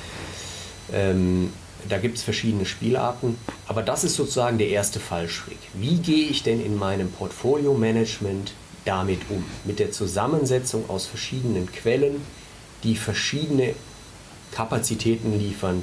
[0.93, 1.53] Ähm,
[1.89, 3.37] da gibt es verschiedene Spielarten.
[3.67, 5.59] Aber das ist sozusagen der erste Fallschritt.
[5.75, 8.53] Wie gehe ich denn in meinem Portfolio-Management
[8.85, 9.45] damit um?
[9.65, 12.23] Mit der Zusammensetzung aus verschiedenen Quellen,
[12.85, 13.75] die verschiedene
[14.55, 15.83] Kapazitäten liefern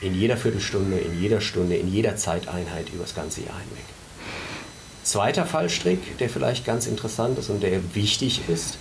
[0.00, 3.84] in jeder Viertelstunde, in jeder Stunde, in jeder Zeiteinheit über das ganze Jahr hinweg.
[5.04, 8.78] Zweiter Fallstrick, der vielleicht ganz interessant ist und der wichtig ist,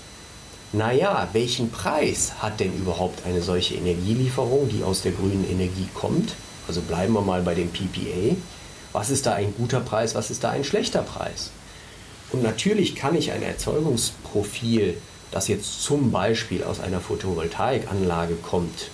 [0.72, 6.34] naja, welchen Preis hat denn überhaupt eine solche Energielieferung, die aus der grünen Energie kommt?
[6.68, 8.36] Also bleiben wir mal bei dem PPA.
[8.94, 11.50] Was ist da ein guter Preis, was ist da ein schlechter Preis?
[12.32, 14.96] Und natürlich kann ich ein Erzeugungsprofil
[15.32, 18.90] das jetzt zum Beispiel aus einer Photovoltaikanlage kommt.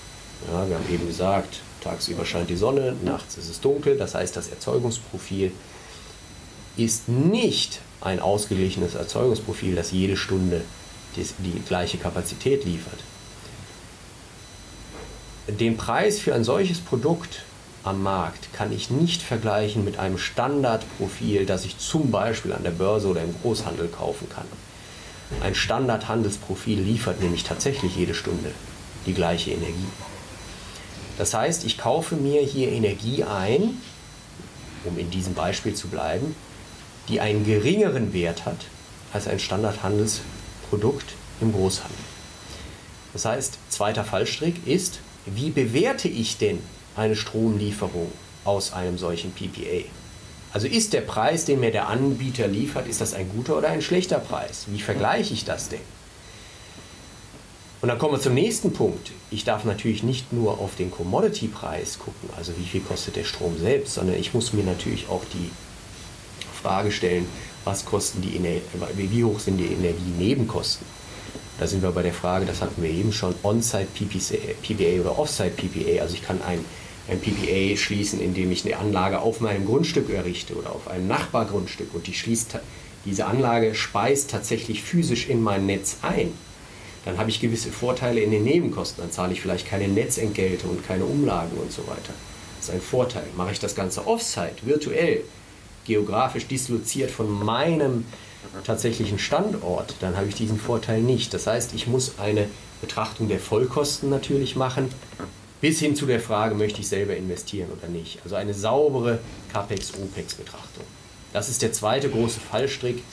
[0.51, 4.35] Ja, wir haben eben gesagt, tagsüber scheint die Sonne, nachts ist es dunkel, das heißt,
[4.35, 5.51] das Erzeugungsprofil
[6.77, 10.61] ist nicht ein ausgeglichenes Erzeugungsprofil, das jede Stunde
[11.15, 12.99] die, die gleiche Kapazität liefert.
[15.47, 17.43] Den Preis für ein solches Produkt
[17.83, 22.71] am Markt kann ich nicht vergleichen mit einem Standardprofil, das ich zum Beispiel an der
[22.71, 24.47] Börse oder im Großhandel kaufen kann.
[25.41, 28.51] Ein Standardhandelsprofil liefert nämlich tatsächlich jede Stunde
[29.05, 29.87] die gleiche Energie.
[31.17, 33.81] Das heißt, ich kaufe mir hier Energie ein,
[34.83, 36.35] um in diesem Beispiel zu bleiben,
[37.07, 38.65] die einen geringeren Wert hat
[39.13, 41.97] als ein Standardhandelsprodukt im Großhandel.
[43.13, 46.59] Das heißt, zweiter Fallstrick ist, wie bewerte ich denn
[46.95, 48.11] eine Stromlieferung
[48.43, 49.85] aus einem solchen PPA?
[50.55, 53.81] Also ist der Preis, den mir der Anbieter liefert, ist das ein guter oder ein
[53.81, 54.67] schlechter Preis?
[54.67, 55.81] Wie vergleiche ich das denn?
[57.81, 59.11] Und dann kommen wir zum nächsten Punkt.
[59.31, 63.59] Ich darf natürlich nicht nur auf den Commodity-Preis gucken, also wie viel kostet der Strom
[63.59, 65.51] selbst, sondern ich muss mir natürlich auch die
[66.61, 67.25] Frage stellen,
[67.65, 68.39] was kosten die
[68.95, 70.87] wie hoch sind die Energienebenkosten?
[71.59, 75.51] Da sind wir bei der Frage, das hatten wir eben schon, On-Site PPA oder Off-Site
[75.57, 76.01] PPA.
[76.01, 76.63] Also ich kann ein,
[77.07, 81.93] ein PPA schließen, indem ich eine Anlage auf meinem Grundstück errichte oder auf einem Nachbargrundstück
[81.93, 82.59] und die schließt,
[83.05, 86.31] diese Anlage speist tatsächlich physisch in mein Netz ein
[87.05, 89.03] dann habe ich gewisse Vorteile in den Nebenkosten.
[89.03, 92.13] Dann zahle ich vielleicht keine Netzentgelte und keine Umlagen und so weiter.
[92.57, 93.25] Das ist ein Vorteil.
[93.37, 95.21] Mache ich das Ganze offsite, virtuell,
[95.85, 98.05] geografisch disloziert von meinem
[98.63, 101.33] tatsächlichen Standort, dann habe ich diesen Vorteil nicht.
[101.33, 102.47] Das heißt, ich muss eine
[102.81, 104.89] Betrachtung der Vollkosten natürlich machen,
[105.61, 108.19] bis hin zu der Frage, möchte ich selber investieren oder nicht.
[108.23, 109.19] Also eine saubere
[109.51, 110.83] CAPEX-OPEX-Betrachtung.
[111.33, 113.03] Das ist der zweite große Fallstrick.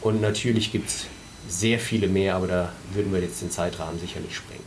[0.00, 1.06] Und natürlich gibt es
[1.48, 4.64] sehr viele mehr, aber da würden wir jetzt den Zeitrahmen sicherlich sprengen.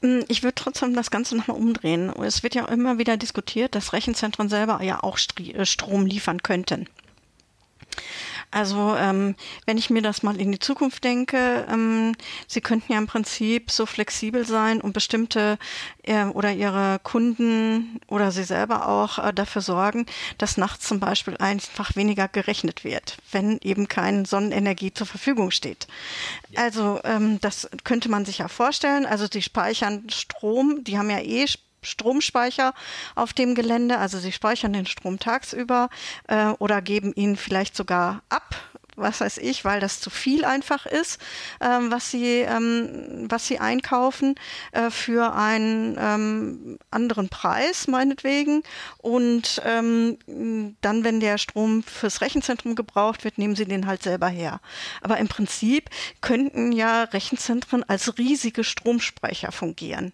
[0.00, 2.12] Mm, ich würde trotzdem das Ganze nochmal umdrehen.
[2.22, 6.86] Es wird ja immer wieder diskutiert, dass Rechenzentren selber ja auch äh, Strom liefern könnten.
[8.52, 9.34] Also ähm,
[9.64, 12.14] wenn ich mir das mal in die Zukunft denke, ähm,
[12.46, 15.58] Sie könnten ja im Prinzip so flexibel sein und bestimmte
[16.02, 20.04] äh, oder Ihre Kunden oder Sie selber auch äh, dafür sorgen,
[20.36, 25.86] dass nachts zum Beispiel einfach weniger gerechnet wird, wenn eben keine Sonnenenergie zur Verfügung steht.
[26.54, 29.06] Also ähm, das könnte man sich ja vorstellen.
[29.06, 31.46] Also die speichern Strom, die haben ja eh
[31.82, 32.74] Stromspeicher
[33.14, 33.98] auf dem Gelände.
[33.98, 35.88] Also sie speichern den Strom tagsüber
[36.28, 38.54] äh, oder geben ihn vielleicht sogar ab
[38.96, 41.20] was weiß ich, weil das zu viel einfach ist,
[41.60, 44.34] ähm, was sie ähm, was sie einkaufen
[44.72, 48.62] äh, für einen ähm, anderen Preis meinetwegen
[48.98, 50.18] und ähm,
[50.80, 54.60] dann, wenn der Strom fürs Rechenzentrum gebraucht wird, nehmen sie den halt selber her.
[55.00, 55.88] Aber im Prinzip
[56.20, 60.12] könnten ja Rechenzentren als riesige Stromspeicher fungieren.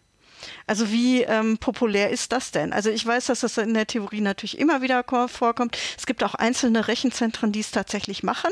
[0.66, 2.72] Also wie ähm, populär ist das denn?
[2.72, 5.76] Also ich weiß, dass das in der Theorie natürlich immer wieder vorkommt.
[5.96, 8.50] Es gibt auch einzelne Rechenzentren, die es tatsächlich machen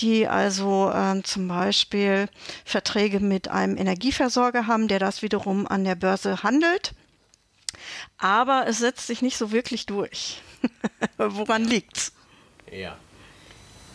[0.00, 2.28] die also äh, zum Beispiel
[2.64, 6.92] Verträge mit einem Energieversorger haben, der das wiederum an der Börse handelt.
[8.18, 10.42] Aber es setzt sich nicht so wirklich durch.
[11.16, 12.12] Woran liegt's?
[12.72, 12.96] Ja.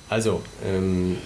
[0.10, 1.18] Also, ähm,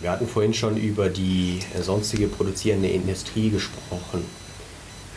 [0.00, 4.24] wir hatten vorhin schon über die sonstige produzierende Industrie gesprochen.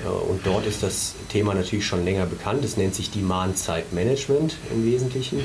[0.06, 2.64] Und dort ist das Thema natürlich schon länger bekannt.
[2.64, 5.40] Es nennt sich Demand-Side Management im Wesentlichen.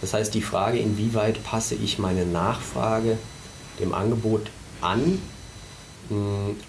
[0.00, 3.18] Das heißt, die Frage, inwieweit passe ich meine Nachfrage
[3.80, 5.20] dem Angebot an.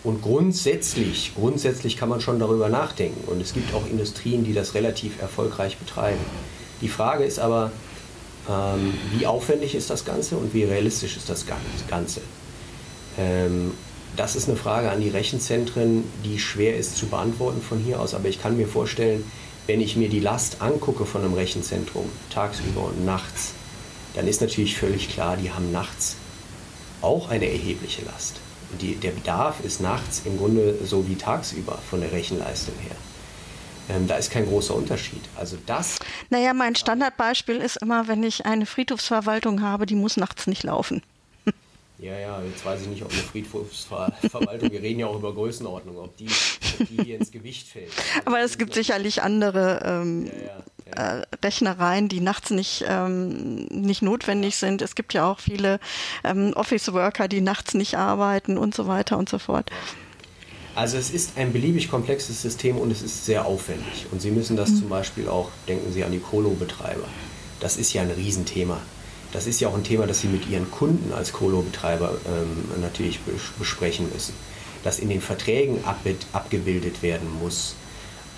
[0.03, 3.27] Und grundsätzlich, grundsätzlich kann man schon darüber nachdenken.
[3.27, 6.19] Und es gibt auch Industrien, die das relativ erfolgreich betreiben.
[6.81, 7.71] Die Frage ist aber,
[8.49, 12.21] ähm, wie aufwendig ist das Ganze und wie realistisch ist das Ganze?
[14.19, 18.13] Das ist eine Frage an die Rechenzentren, die schwer ist zu beantworten von hier aus,
[18.13, 19.23] aber ich kann mir vorstellen,
[19.65, 23.53] wenn ich mir die Last angucke von einem Rechenzentrum, tagsüber und nachts,
[24.15, 26.17] dann ist natürlich völlig klar, die haben nachts
[27.01, 28.41] auch eine erhebliche Last.
[28.73, 32.97] Und die, der Bedarf ist nachts im Grunde so wie tagsüber von der Rechenleistung her.
[33.95, 35.21] Ähm, da ist kein großer Unterschied.
[35.37, 35.97] Also das.
[36.29, 41.03] Naja, mein Standardbeispiel ist immer, wenn ich eine Friedhofsverwaltung habe, die muss nachts nicht laufen.
[42.01, 45.97] Ja, ja, jetzt weiß ich nicht, ob eine Friedhofsverwaltung, wir reden ja auch über Größenordnung,
[45.97, 47.91] ob die, ob die hier ins Gewicht fällt.
[48.23, 50.63] Aber es gibt sicherlich andere ähm, ja, ja,
[50.95, 51.19] ja.
[51.19, 54.81] Äh, Rechnereien, die nachts nicht, ähm, nicht notwendig sind.
[54.81, 55.81] Es gibt ja auch viele
[56.23, 59.69] ähm, Office-Worker, die nachts nicht arbeiten und so weiter und so fort.
[60.75, 64.05] Also es ist ein beliebig komplexes System und es ist sehr aufwendig.
[64.11, 64.77] Und Sie müssen das mhm.
[64.77, 67.07] zum Beispiel auch, denken Sie an die Colo-Betreiber.
[67.59, 68.79] Das ist ja ein Riesenthema
[69.31, 73.19] das ist ja auch ein Thema, das Sie mit Ihren Kunden als Colo-Betreiber ähm, natürlich
[73.57, 74.33] besprechen müssen,
[74.83, 75.83] das in den Verträgen
[76.33, 77.75] abgebildet werden muss.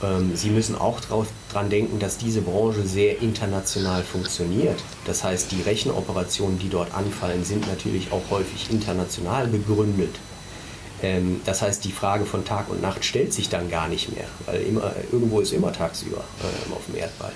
[0.03, 4.79] Ähm, Sie müssen auch daran denken, dass diese Branche sehr international funktioniert.
[5.05, 10.15] Das heißt, die Rechenoperationen, die dort anfallen, sind natürlich auch häufig international begründet.
[11.01, 14.27] Ähm, das heißt, die Frage von Tag und Nacht stellt sich dann gar nicht mehr,
[14.45, 17.31] weil immer, irgendwo ist immer tagsüber äh, auf dem Erdball.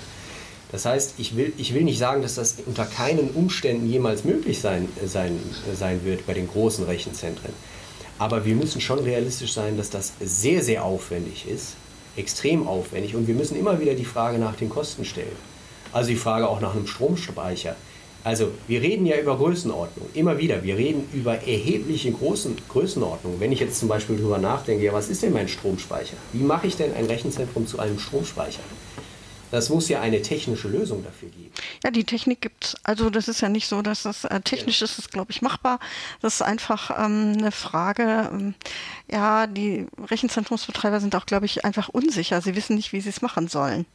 [0.72, 4.60] Das heißt, ich will, ich will nicht sagen, dass das unter keinen Umständen jemals möglich
[4.60, 5.38] sein, sein,
[5.74, 7.52] sein wird bei den großen Rechenzentren.
[8.18, 11.74] Aber wir müssen schon realistisch sein, dass das sehr, sehr aufwendig ist,
[12.16, 13.14] extrem aufwendig.
[13.14, 15.36] Und wir müssen immer wieder die Frage nach den Kosten stellen.
[15.92, 17.76] Also die Frage auch nach einem Stromspeicher.
[18.24, 20.64] Also wir reden ja über Größenordnung, immer wieder.
[20.64, 23.38] Wir reden über erhebliche großen Größenordnungen.
[23.38, 26.16] Wenn ich jetzt zum Beispiel darüber nachdenke, ja, was ist denn mein Stromspeicher?
[26.32, 28.62] Wie mache ich denn ein Rechenzentrum zu einem Stromspeicher?
[29.50, 31.52] Das muss ja eine technische Lösung dafür geben.
[31.84, 32.76] Ja, die Technik gibt es.
[32.84, 34.84] Also das ist ja nicht so, dass das äh, technisch ja.
[34.84, 35.78] ist, ist glaube ich machbar.
[36.20, 38.30] Das ist einfach ähm, eine Frage.
[38.32, 38.54] Ähm,
[39.10, 42.40] ja, die Rechenzentrumsbetreiber sind auch, glaube ich, einfach unsicher.
[42.42, 43.86] Sie wissen nicht, wie sie es machen sollen.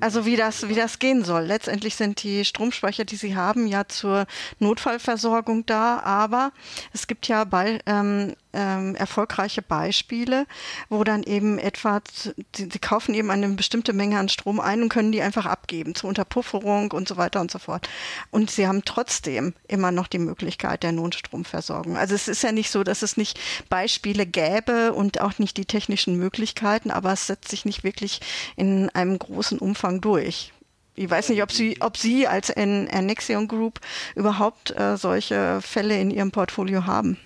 [0.00, 1.42] Also wie das, wie das gehen soll.
[1.44, 4.26] Letztendlich sind die Stromspeicher, die sie haben, ja zur
[4.58, 6.52] Notfallversorgung da, aber
[6.92, 10.46] es gibt ja bei, ähm, ähm, erfolgreiche Beispiele,
[10.88, 14.88] wo dann eben etwa, sie, sie, kaufen eben eine bestimmte Menge an Strom ein und
[14.88, 17.88] können die einfach abgeben zur Unterpufferung und so weiter und so fort.
[18.30, 21.96] Und sie haben trotzdem immer noch die Möglichkeit der Notstromversorgung.
[21.96, 23.38] Also es ist ja nicht so, dass es nicht
[23.68, 28.20] Beispiele gäbe und auch nicht die technischen Möglichkeiten, aber es setzt sich nicht wirklich
[28.56, 30.52] in einem großen Umfang durch.
[30.96, 33.80] Ich weiß nicht, ob Sie, ob Sie als Annexion Group
[34.14, 37.18] überhaupt äh, solche Fälle in Ihrem Portfolio haben.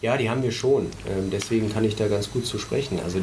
[0.00, 0.86] Ja, die haben wir schon.
[1.08, 3.00] Ähm, deswegen kann ich da ganz gut zu sprechen.
[3.04, 3.18] Also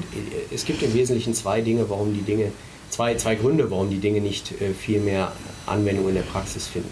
[0.53, 2.51] es gibt im Wesentlichen zwei Dinge, warum die Dinge,
[2.89, 5.31] zwei, zwei Gründe, warum die Dinge nicht äh, viel mehr
[5.65, 6.91] Anwendung in der Praxis finden.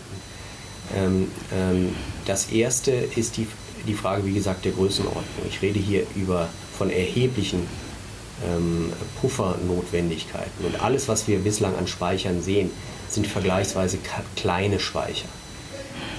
[0.95, 1.95] Ähm, ähm,
[2.25, 3.47] das erste ist die,
[3.85, 5.45] die Frage, wie gesagt, der Größenordnung.
[5.49, 6.47] Ich rede hier über
[6.77, 7.67] von erheblichen
[9.21, 10.65] Puffernotwendigkeiten.
[10.65, 12.71] Und alles, was wir bislang an Speichern sehen,
[13.09, 13.99] sind vergleichsweise
[14.35, 15.29] kleine Speicher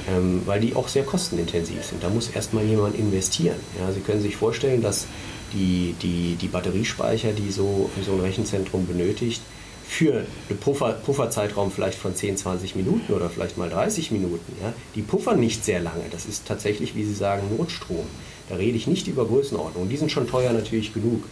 [0.08, 2.02] ähm, weil die auch sehr kostenintensiv sind.
[2.02, 3.56] Da muss erstmal jemand investieren.
[3.78, 5.06] Ja, Sie können sich vorstellen, dass
[5.52, 9.40] die, die, die Batteriespeicher, die so, so ein Rechenzentrum benötigt,
[9.86, 14.56] für einen Puffer, Pufferzeitraum vielleicht von 10, 20 Minuten oder vielleicht mal 30 Minuten.
[14.62, 14.72] Ja?
[14.94, 16.04] Die puffern nicht sehr lange.
[16.10, 18.06] Das ist tatsächlich, wie Sie sagen, Notstrom.
[18.48, 19.88] Da rede ich nicht über Größenordnung.
[19.88, 21.24] Die sind schon teuer natürlich genug.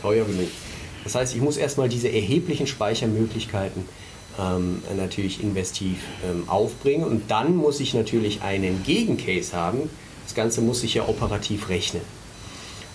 [0.00, 0.48] Teuer genug.
[1.04, 3.84] Das heißt, ich muss erstmal diese erheblichen Speichermöglichkeiten
[4.38, 7.04] ähm, natürlich investiv ähm, aufbringen.
[7.04, 9.90] Und dann muss ich natürlich einen Gegencase haben.
[10.24, 12.02] Das Ganze muss sich ja operativ rechnen.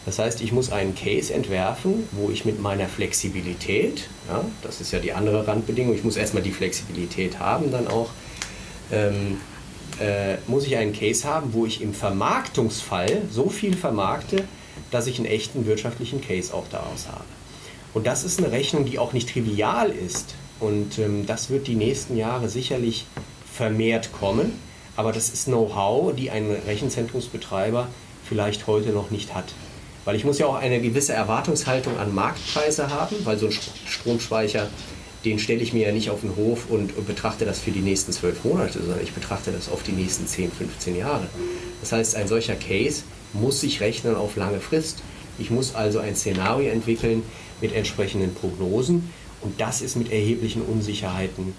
[0.06, 4.92] Das heißt, ich muss einen Case entwerfen, wo ich mit meiner Flexibilität, ja, das ist
[4.92, 8.10] ja die andere Randbedingung, ich muss erstmal die Flexibilität haben, dann auch,
[8.92, 9.38] ähm,
[10.02, 14.44] äh, muss ich einen Case haben, wo ich im Vermarktungsfall so viel vermarkte,
[14.92, 17.26] dass ich einen echten wirtschaftlichen Case auch daraus habe.
[17.94, 20.36] Und das ist eine Rechnung, die auch nicht trivial ist.
[20.60, 23.06] Und ähm, das wird die nächsten Jahre sicherlich
[23.52, 24.54] vermehrt kommen.
[24.96, 27.88] Aber das ist Know-how, die ein Rechenzentrumsbetreiber
[28.28, 29.54] vielleicht heute noch nicht hat.
[30.06, 33.54] Weil ich muss ja auch eine gewisse Erwartungshaltung an Marktpreise haben, weil so ein
[33.88, 34.70] Stromspeicher,
[35.24, 38.12] den stelle ich mir ja nicht auf den Hof und betrachte das für die nächsten
[38.12, 41.28] zwölf Monate, sondern ich betrachte das auf die nächsten 10, 15 Jahre.
[41.80, 43.04] Das heißt, ein solcher Case
[43.34, 45.02] muss sich rechnen auf lange Frist.
[45.40, 47.24] Ich muss also ein Szenario entwickeln
[47.62, 49.12] mit entsprechenden Prognosen
[49.42, 51.54] und das ist mit erheblichen Unsicherheiten.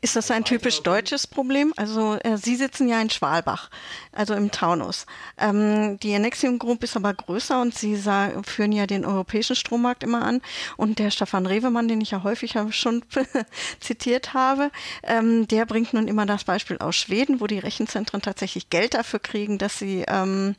[0.00, 1.72] Ist das ein typisch deutsches Problem?
[1.76, 3.70] Also äh, Sie sitzen ja in Schwalbach,
[4.12, 5.06] also im Taunus.
[5.38, 7.96] Ähm, die Annexion Group ist aber größer und Sie
[8.44, 10.40] führen ja den europäischen Strommarkt immer an.
[10.76, 13.04] Und der Stefan Rewemann, den ich ja häufig schon
[13.80, 14.70] zitiert habe,
[15.02, 19.20] ähm, der bringt nun immer das Beispiel aus Schweden, wo die Rechenzentren tatsächlich Geld dafür
[19.20, 20.56] kriegen, dass sie ähm,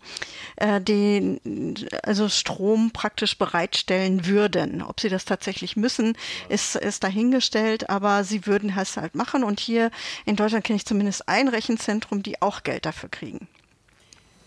[0.58, 4.82] äh, den, also Strom praktisch bereitstellen würden.
[4.82, 6.18] Ob sie das tatsächlich müssen,
[6.50, 9.44] ist, ist dahingestellt, aber sie würden es halt machen.
[9.44, 9.92] Und hier
[10.26, 13.48] in Deutschland kenne ich zumindest ein Rechenzentrum, die auch Geld dafür kriegen.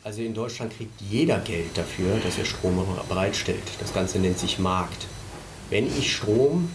[0.05, 3.63] Also in Deutschland kriegt jeder Geld dafür, dass er Strom bereitstellt.
[3.81, 5.07] Das Ganze nennt sich Markt.
[5.71, 6.71] Wenn ich Strom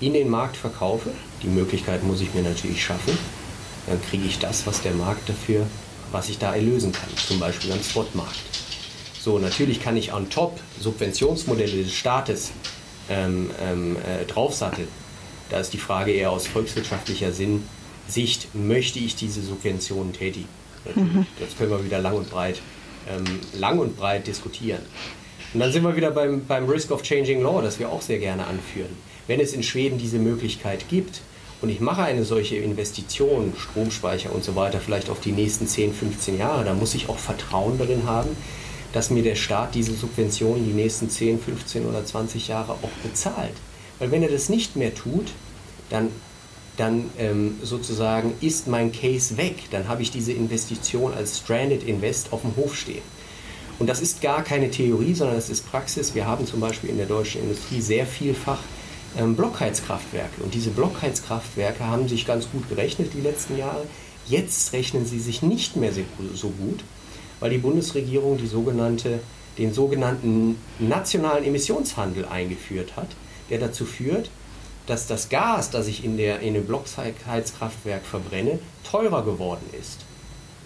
[0.00, 3.16] in den Markt verkaufe, die Möglichkeit muss ich mir natürlich schaffen,
[3.86, 5.66] dann kriege ich das, was der Markt dafür,
[6.10, 8.38] was ich da erlösen kann, zum Beispiel am Spotmarkt.
[9.20, 12.52] So, natürlich kann ich on top Subventionsmodelle des Staates
[13.08, 14.88] ähm, ähm, äh, draufsatteln.
[15.50, 17.64] Da ist die Frage eher aus volkswirtschaftlicher Sinn,
[18.08, 20.48] Sicht, möchte ich diese Subventionen tätigen?
[20.94, 21.26] Mhm.
[21.40, 22.60] Das können wir wieder lang und breit,
[23.08, 23.24] ähm,
[23.58, 24.82] lang und breit diskutieren.
[25.52, 28.18] Und dann sind wir wieder beim, beim Risk of Changing Law, das wir auch sehr
[28.18, 28.90] gerne anführen.
[29.26, 31.22] Wenn es in Schweden diese Möglichkeit gibt
[31.62, 35.94] und ich mache eine solche Investition, Stromspeicher und so weiter, vielleicht auf die nächsten 10,
[35.94, 38.30] 15 Jahre, dann muss ich auch Vertrauen darin haben,
[38.92, 43.54] dass mir der Staat diese Subventionen die nächsten 10, 15 oder 20 Jahre auch bezahlt.
[43.98, 45.32] Weil wenn er das nicht mehr tut,
[45.90, 46.08] dann,
[46.76, 49.70] dann ähm, sozusagen ist mein Case weg.
[49.70, 53.02] Dann habe ich diese Investition als Stranded Invest auf dem Hof stehen.
[53.78, 56.14] Und das ist gar keine Theorie, sondern das ist Praxis.
[56.14, 58.60] Wir haben zum Beispiel in der deutschen Industrie sehr vielfach
[59.18, 60.42] ähm, Blockheizkraftwerke.
[60.42, 63.84] Und diese Blockheizkraftwerke haben sich ganz gut gerechnet die letzten Jahre.
[64.26, 65.92] Jetzt rechnen sie sich nicht mehr
[66.34, 66.82] so gut,
[67.40, 69.20] weil die Bundesregierung die sogenannte,
[69.58, 73.08] den sogenannten nationalen Emissionshandel eingeführt hat,
[73.50, 74.30] der dazu führt,
[74.86, 80.00] dass das Gas, das ich in, der, in dem Blockheizkraftwerk verbrenne, teurer geworden ist.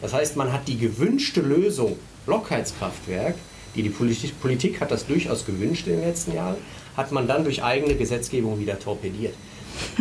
[0.01, 3.37] Das heißt, man hat die gewünschte Lösung Blockheizkraftwerk,
[3.74, 6.57] die die Politik, Politik hat das durchaus gewünscht in den letzten Jahren,
[6.97, 9.35] hat man dann durch eigene Gesetzgebung wieder torpediert.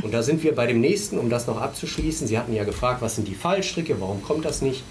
[0.02, 2.28] Und da sind wir bei dem nächsten, um das noch abzuschließen.
[2.28, 4.84] Sie hatten ja gefragt, was sind die Fallstricke, warum kommt das nicht?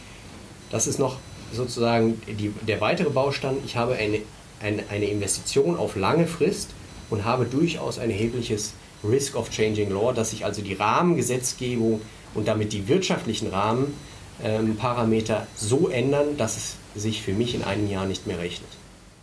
[0.70, 1.18] Das ist noch
[1.52, 3.56] sozusagen die, der weitere Baustein.
[3.64, 4.20] Ich habe eine,
[4.60, 6.70] eine, eine Investition auf lange Frist
[7.10, 8.72] und habe durchaus ein erhebliches
[9.04, 12.00] Risk of Changing Law, dass sich also die Rahmengesetzgebung
[12.34, 17.90] und damit die wirtschaftlichen Rahmenparameter ähm, so ändern, dass es sich für mich in einem
[17.90, 18.70] Jahr nicht mehr rechnet.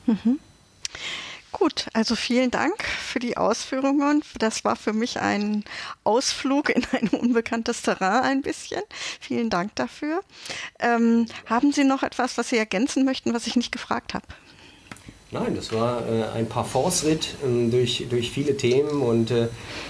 [0.06, 0.40] Mhm.
[1.54, 4.24] Gut, also vielen Dank für die Ausführungen.
[4.40, 5.64] Das war für mich ein
[6.04, 8.82] Ausflug in ein unbekanntes Terrain ein bisschen.
[9.20, 10.24] Vielen Dank dafür.
[10.80, 14.26] Ähm, haben Sie noch etwas, was Sie ergänzen möchten, was ich nicht gefragt habe?
[15.34, 19.48] Nein, das war äh, ein Parforce-Ritt äh, durch, durch viele Themen und äh,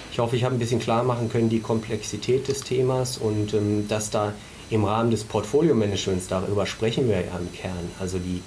[0.09, 3.85] ich hoffe, ich habe ein bisschen klar machen können, die Komplexität des Themas und ähm,
[3.89, 4.33] dass da
[4.69, 8.41] im Rahmen des Portfolio-Managements, darüber sprechen wir ja im Kern, also die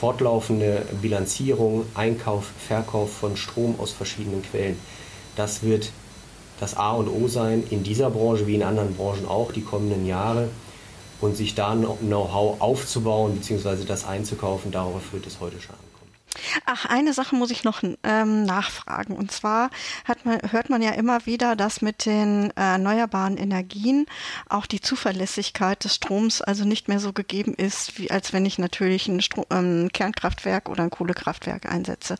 [0.00, 4.76] fortlaufende Bilanzierung, Einkauf, Verkauf von Strom aus verschiedenen Quellen.
[5.36, 5.92] Das wird
[6.58, 10.04] das A und O sein in dieser Branche wie in anderen Branchen auch die kommenden
[10.04, 10.48] Jahre.
[11.20, 13.84] Und sich da Know-how aufzubauen bzw.
[13.86, 15.89] das einzukaufen, darauf wird es heute schon an.
[16.64, 19.16] Ach, eine Sache muss ich noch ähm, nachfragen.
[19.16, 19.70] Und zwar
[20.24, 24.06] man, hört man ja immer wieder, dass mit den äh, erneuerbaren Energien
[24.48, 28.58] auch die Zuverlässigkeit des Stroms also nicht mehr so gegeben ist, wie als wenn ich
[28.58, 32.16] natürlich ein Stro ähm, Kernkraftwerk oder ein Kohlekraftwerk einsetze.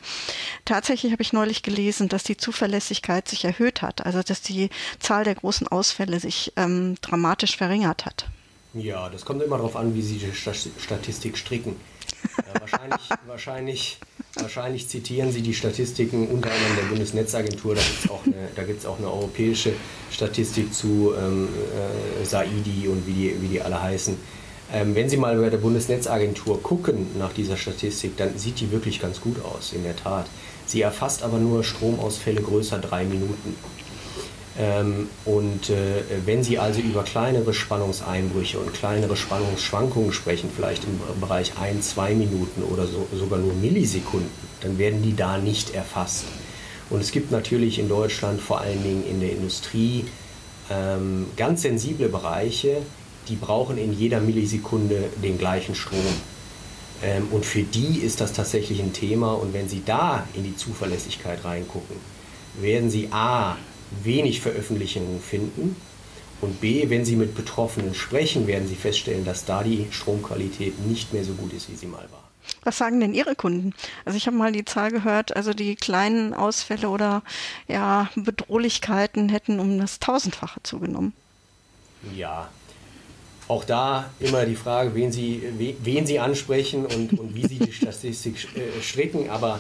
[0.65, 5.25] Tatsächlich habe ich neulich gelesen, dass die Zuverlässigkeit sich erhöht hat, also dass die Zahl
[5.25, 8.27] der großen Ausfälle sich ähm, dramatisch verringert hat.
[8.75, 11.75] Ja, das kommt immer darauf an, wie Sie die Statistik stricken.
[12.59, 13.99] Wahrscheinlich, wahrscheinlich,
[14.35, 17.75] wahrscheinlich zitieren Sie die Statistiken unter anderem der Bundesnetzagentur.
[17.75, 19.73] Da gibt es auch, eine, auch eine europäische
[20.11, 24.17] Statistik zu ähm, äh, Saidi und wie die, wie die alle heißen.
[24.73, 29.01] Ähm, wenn Sie mal bei der Bundesnetzagentur gucken nach dieser Statistik, dann sieht die wirklich
[29.01, 30.27] ganz gut aus, in der Tat.
[30.67, 33.57] Sie erfasst aber nur Stromausfälle größer drei Minuten.
[34.59, 41.21] Ähm, und äh, wenn Sie also über kleinere Spannungseinbrüche und kleinere Spannungsschwankungen sprechen, vielleicht im
[41.21, 44.31] Bereich ein, zwei Minuten oder so, sogar nur Millisekunden,
[44.61, 46.25] dann werden die da nicht erfasst.
[46.91, 50.07] Und es gibt natürlich in Deutschland, vor allen Dingen in der Industrie,
[50.69, 52.83] ähm, ganz sensible Bereiche,
[53.29, 56.01] die brauchen in jeder Millisekunde den gleichen Strom.
[57.03, 59.33] Ähm, und für die ist das tatsächlich ein Thema.
[59.33, 61.97] Und wenn Sie da in die Zuverlässigkeit reingucken,
[62.61, 63.57] werden Sie A,
[64.03, 65.77] wenig Veröffentlichungen finden.
[66.41, 71.13] Und B, wenn Sie mit Betroffenen sprechen, werden Sie feststellen, dass da die Stromqualität nicht
[71.13, 72.25] mehr so gut ist, wie sie mal war.
[72.65, 73.75] Was sagen denn Ihre Kunden?
[74.05, 77.23] Also ich habe mal die Zahl gehört, also die kleinen Ausfälle oder
[77.69, 81.13] ja, Bedrohlichkeiten hätten um das Tausendfache zugenommen.
[82.17, 82.49] Ja,
[83.51, 85.43] auch da immer die Frage, wen Sie,
[85.83, 89.29] wen Sie ansprechen und, und wie Sie die Statistik äh, stricken.
[89.29, 89.59] Aber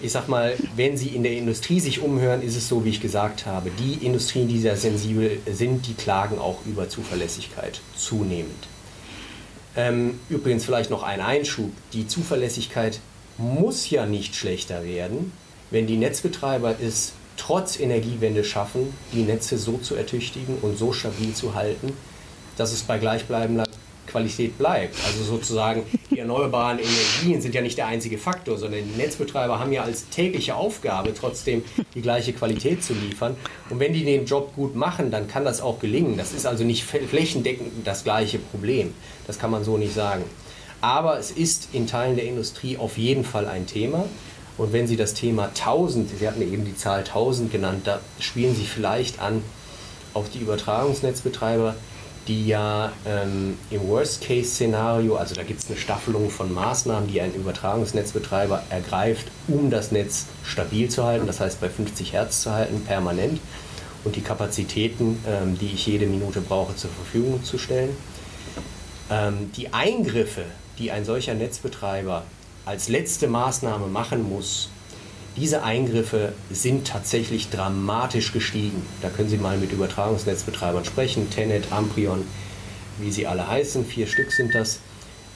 [0.00, 3.00] ich sag mal, wenn Sie in der Industrie sich umhören, ist es so, wie ich
[3.00, 3.70] gesagt habe.
[3.70, 8.68] Die Industrien, die sehr sensibel sind, die klagen auch über Zuverlässigkeit zunehmend.
[9.76, 11.70] Ähm, übrigens vielleicht noch ein Einschub.
[11.92, 13.00] Die Zuverlässigkeit
[13.38, 15.32] muss ja nicht schlechter werden,
[15.70, 21.32] wenn die Netzbetreiber es trotz Energiewende schaffen, die Netze so zu ertüchtigen und so stabil
[21.34, 21.92] zu halten,
[22.56, 23.64] dass es bei gleichbleibender
[24.08, 24.96] Qualität bleibt.
[25.06, 29.72] Also sozusagen, die erneuerbaren Energien sind ja nicht der einzige Faktor, sondern die Netzbetreiber haben
[29.72, 31.62] ja als tägliche Aufgabe trotzdem
[31.94, 33.36] die gleiche Qualität zu liefern.
[33.70, 36.16] Und wenn die den Job gut machen, dann kann das auch gelingen.
[36.16, 38.94] Das ist also nicht flächendeckend das gleiche Problem.
[39.26, 40.24] Das kann man so nicht sagen.
[40.80, 44.04] Aber es ist in Teilen der Industrie auf jeden Fall ein Thema.
[44.56, 48.54] Und wenn Sie das Thema 1000, Sie hatten eben die Zahl 1000 genannt, da spielen
[48.54, 49.42] Sie vielleicht an
[50.14, 51.76] auf die Übertragungsnetzbetreiber,
[52.28, 57.34] die ja ähm, im Worst-Case-Szenario, also da gibt es eine Staffelung von Maßnahmen, die ein
[57.34, 62.84] Übertragungsnetzbetreiber ergreift, um das Netz stabil zu halten, das heißt bei 50 Hertz zu halten,
[62.84, 63.40] permanent
[64.04, 67.96] und die Kapazitäten, ähm, die ich jede Minute brauche, zur Verfügung zu stellen.
[69.10, 70.44] Ähm, die Eingriffe,
[70.78, 72.24] die ein solcher Netzbetreiber
[72.66, 74.68] als letzte Maßnahme machen muss,
[75.38, 78.82] diese Eingriffe sind tatsächlich dramatisch gestiegen.
[79.02, 82.24] Da können Sie mal mit Übertragungsnetzbetreibern sprechen, Tenet, Amprion,
[82.98, 84.80] wie sie alle heißen, vier Stück sind das.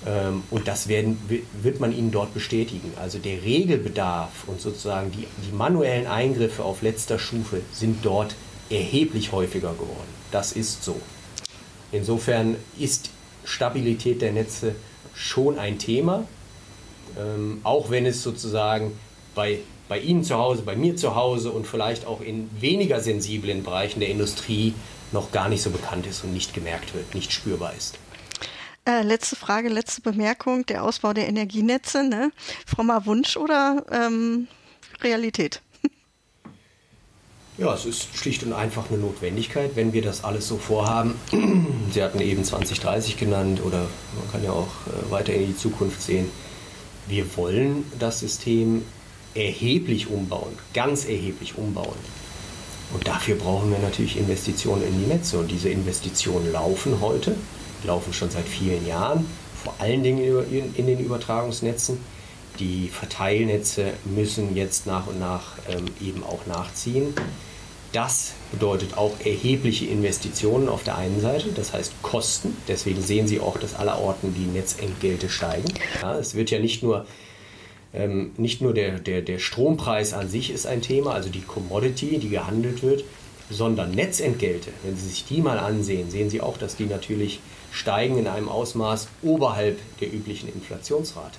[0.05, 1.19] Ähm, und das werden,
[1.63, 2.93] wird man ihnen dort bestätigen.
[3.01, 8.35] Also der Regelbedarf und sozusagen die, die manuellen Eingriffe auf letzter Stufe sind dort
[8.71, 10.09] erheblich häufiger geworden.
[10.31, 11.01] Das ist so.
[11.93, 13.11] Insofern ist
[13.45, 14.75] Stabilität der Netze
[15.15, 16.25] schon ein Thema,
[17.19, 18.93] ähm, auch wenn es sozusagen
[19.35, 19.59] bei,
[19.93, 24.01] bei Ihnen zu Hause, bei mir zu Hause und vielleicht auch in weniger sensiblen Bereichen
[24.01, 24.73] der Industrie
[25.13, 27.99] noch gar nicht so bekannt ist und nicht gemerkt wird, nicht spürbar ist.
[28.89, 32.33] Äh, letzte Frage, letzte Bemerkung, der Ausbau der Energienetze, ne?
[32.67, 34.49] Frommer Wunsch oder ähm,
[35.03, 35.61] Realität?
[37.59, 41.17] Ja, es ist schlicht und einfach eine Notwendigkeit, wenn wir das alles so vorhaben.
[41.93, 46.01] Sie hatten eben 2030 genannt oder man kann ja auch äh, weiter in die Zukunft
[46.01, 46.31] sehen.
[47.09, 48.87] Wir wollen das System
[49.35, 51.97] erheblich umbauen, ganz erheblich umbauen.
[52.93, 55.39] Und dafür brauchen wir natürlich Investitionen in die Netze.
[55.39, 57.35] Und diese Investitionen laufen heute,
[57.85, 59.27] laufen schon seit vielen Jahren,
[59.63, 60.21] vor allen Dingen
[60.75, 61.99] in den Übertragungsnetzen.
[62.59, 67.15] Die Verteilnetze müssen jetzt nach und nach ähm, eben auch nachziehen.
[67.93, 72.57] Das bedeutet auch erhebliche Investitionen auf der einen Seite, das heißt Kosten.
[72.67, 75.73] Deswegen sehen Sie auch, dass allerorten die Netzentgelte steigen.
[76.01, 77.07] Ja, es wird ja nicht nur,
[77.95, 82.19] ähm, nicht nur der, der, der Strompreis an sich ist ein Thema, also die Commodity,
[82.19, 83.05] die gehandelt wird,
[83.51, 84.71] sondern Netzentgelte.
[84.83, 87.41] Wenn Sie sich die mal ansehen, sehen Sie auch, dass die natürlich
[87.71, 91.39] steigen in einem Ausmaß oberhalb der üblichen Inflationsrate.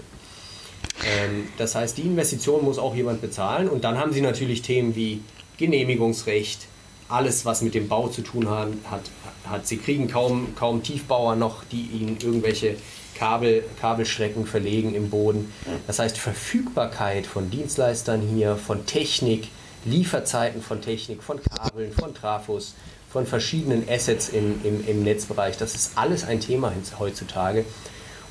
[1.06, 3.68] Ähm, das heißt, die Investition muss auch jemand bezahlen.
[3.68, 5.22] Und dann haben Sie natürlich Themen wie
[5.58, 6.68] Genehmigungsrecht,
[7.10, 9.02] alles, was mit dem Bau zu tun hat, hat,
[9.46, 9.68] hat.
[9.68, 12.76] Sie kriegen kaum, kaum Tiefbauer noch, die ihnen irgendwelche
[13.16, 15.52] Kabel, Kabelstrecken verlegen im Boden.
[15.88, 19.50] Das heißt, Verfügbarkeit von Dienstleistern hier, von Technik,
[19.86, 22.74] Lieferzeiten von Technik, von Kabeln, von Trafos,
[23.12, 27.66] von verschiedenen Assets im, im, im Netzbereich, das ist alles ein Thema heutzutage.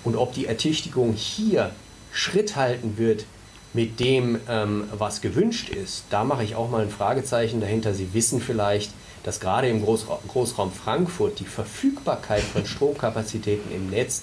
[0.02, 1.70] Und ob die Ertüchtigung hier
[2.12, 3.24] Schritt halten wird
[3.72, 7.94] mit dem, ähm, was gewünscht ist, da mache ich auch mal ein Fragezeichen dahinter.
[7.94, 8.90] Sie wissen vielleicht,
[9.22, 14.22] dass gerade im Großra Großraum Frankfurt die Verfügbarkeit von Stromkapazitäten im Netz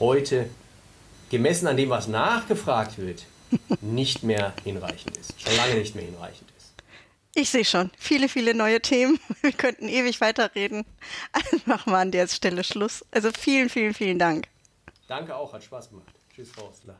[0.00, 0.48] heute,
[1.30, 3.24] gemessen an dem, was nachgefragt wird,
[3.80, 5.40] nicht mehr hinreichend ist.
[5.40, 6.72] Schon lange nicht mehr hinreichend ist.
[7.34, 7.90] Ich sehe schon.
[7.98, 9.18] Viele, viele neue Themen.
[9.42, 10.84] Wir könnten ewig weiterreden.
[11.32, 13.04] Also machen wir an der Stelle Schluss.
[13.10, 14.48] Also vielen, vielen, vielen Dank.
[15.06, 16.12] Danke auch, hat Spaß gemacht.
[16.34, 16.98] Tschüss, Frau Ostler.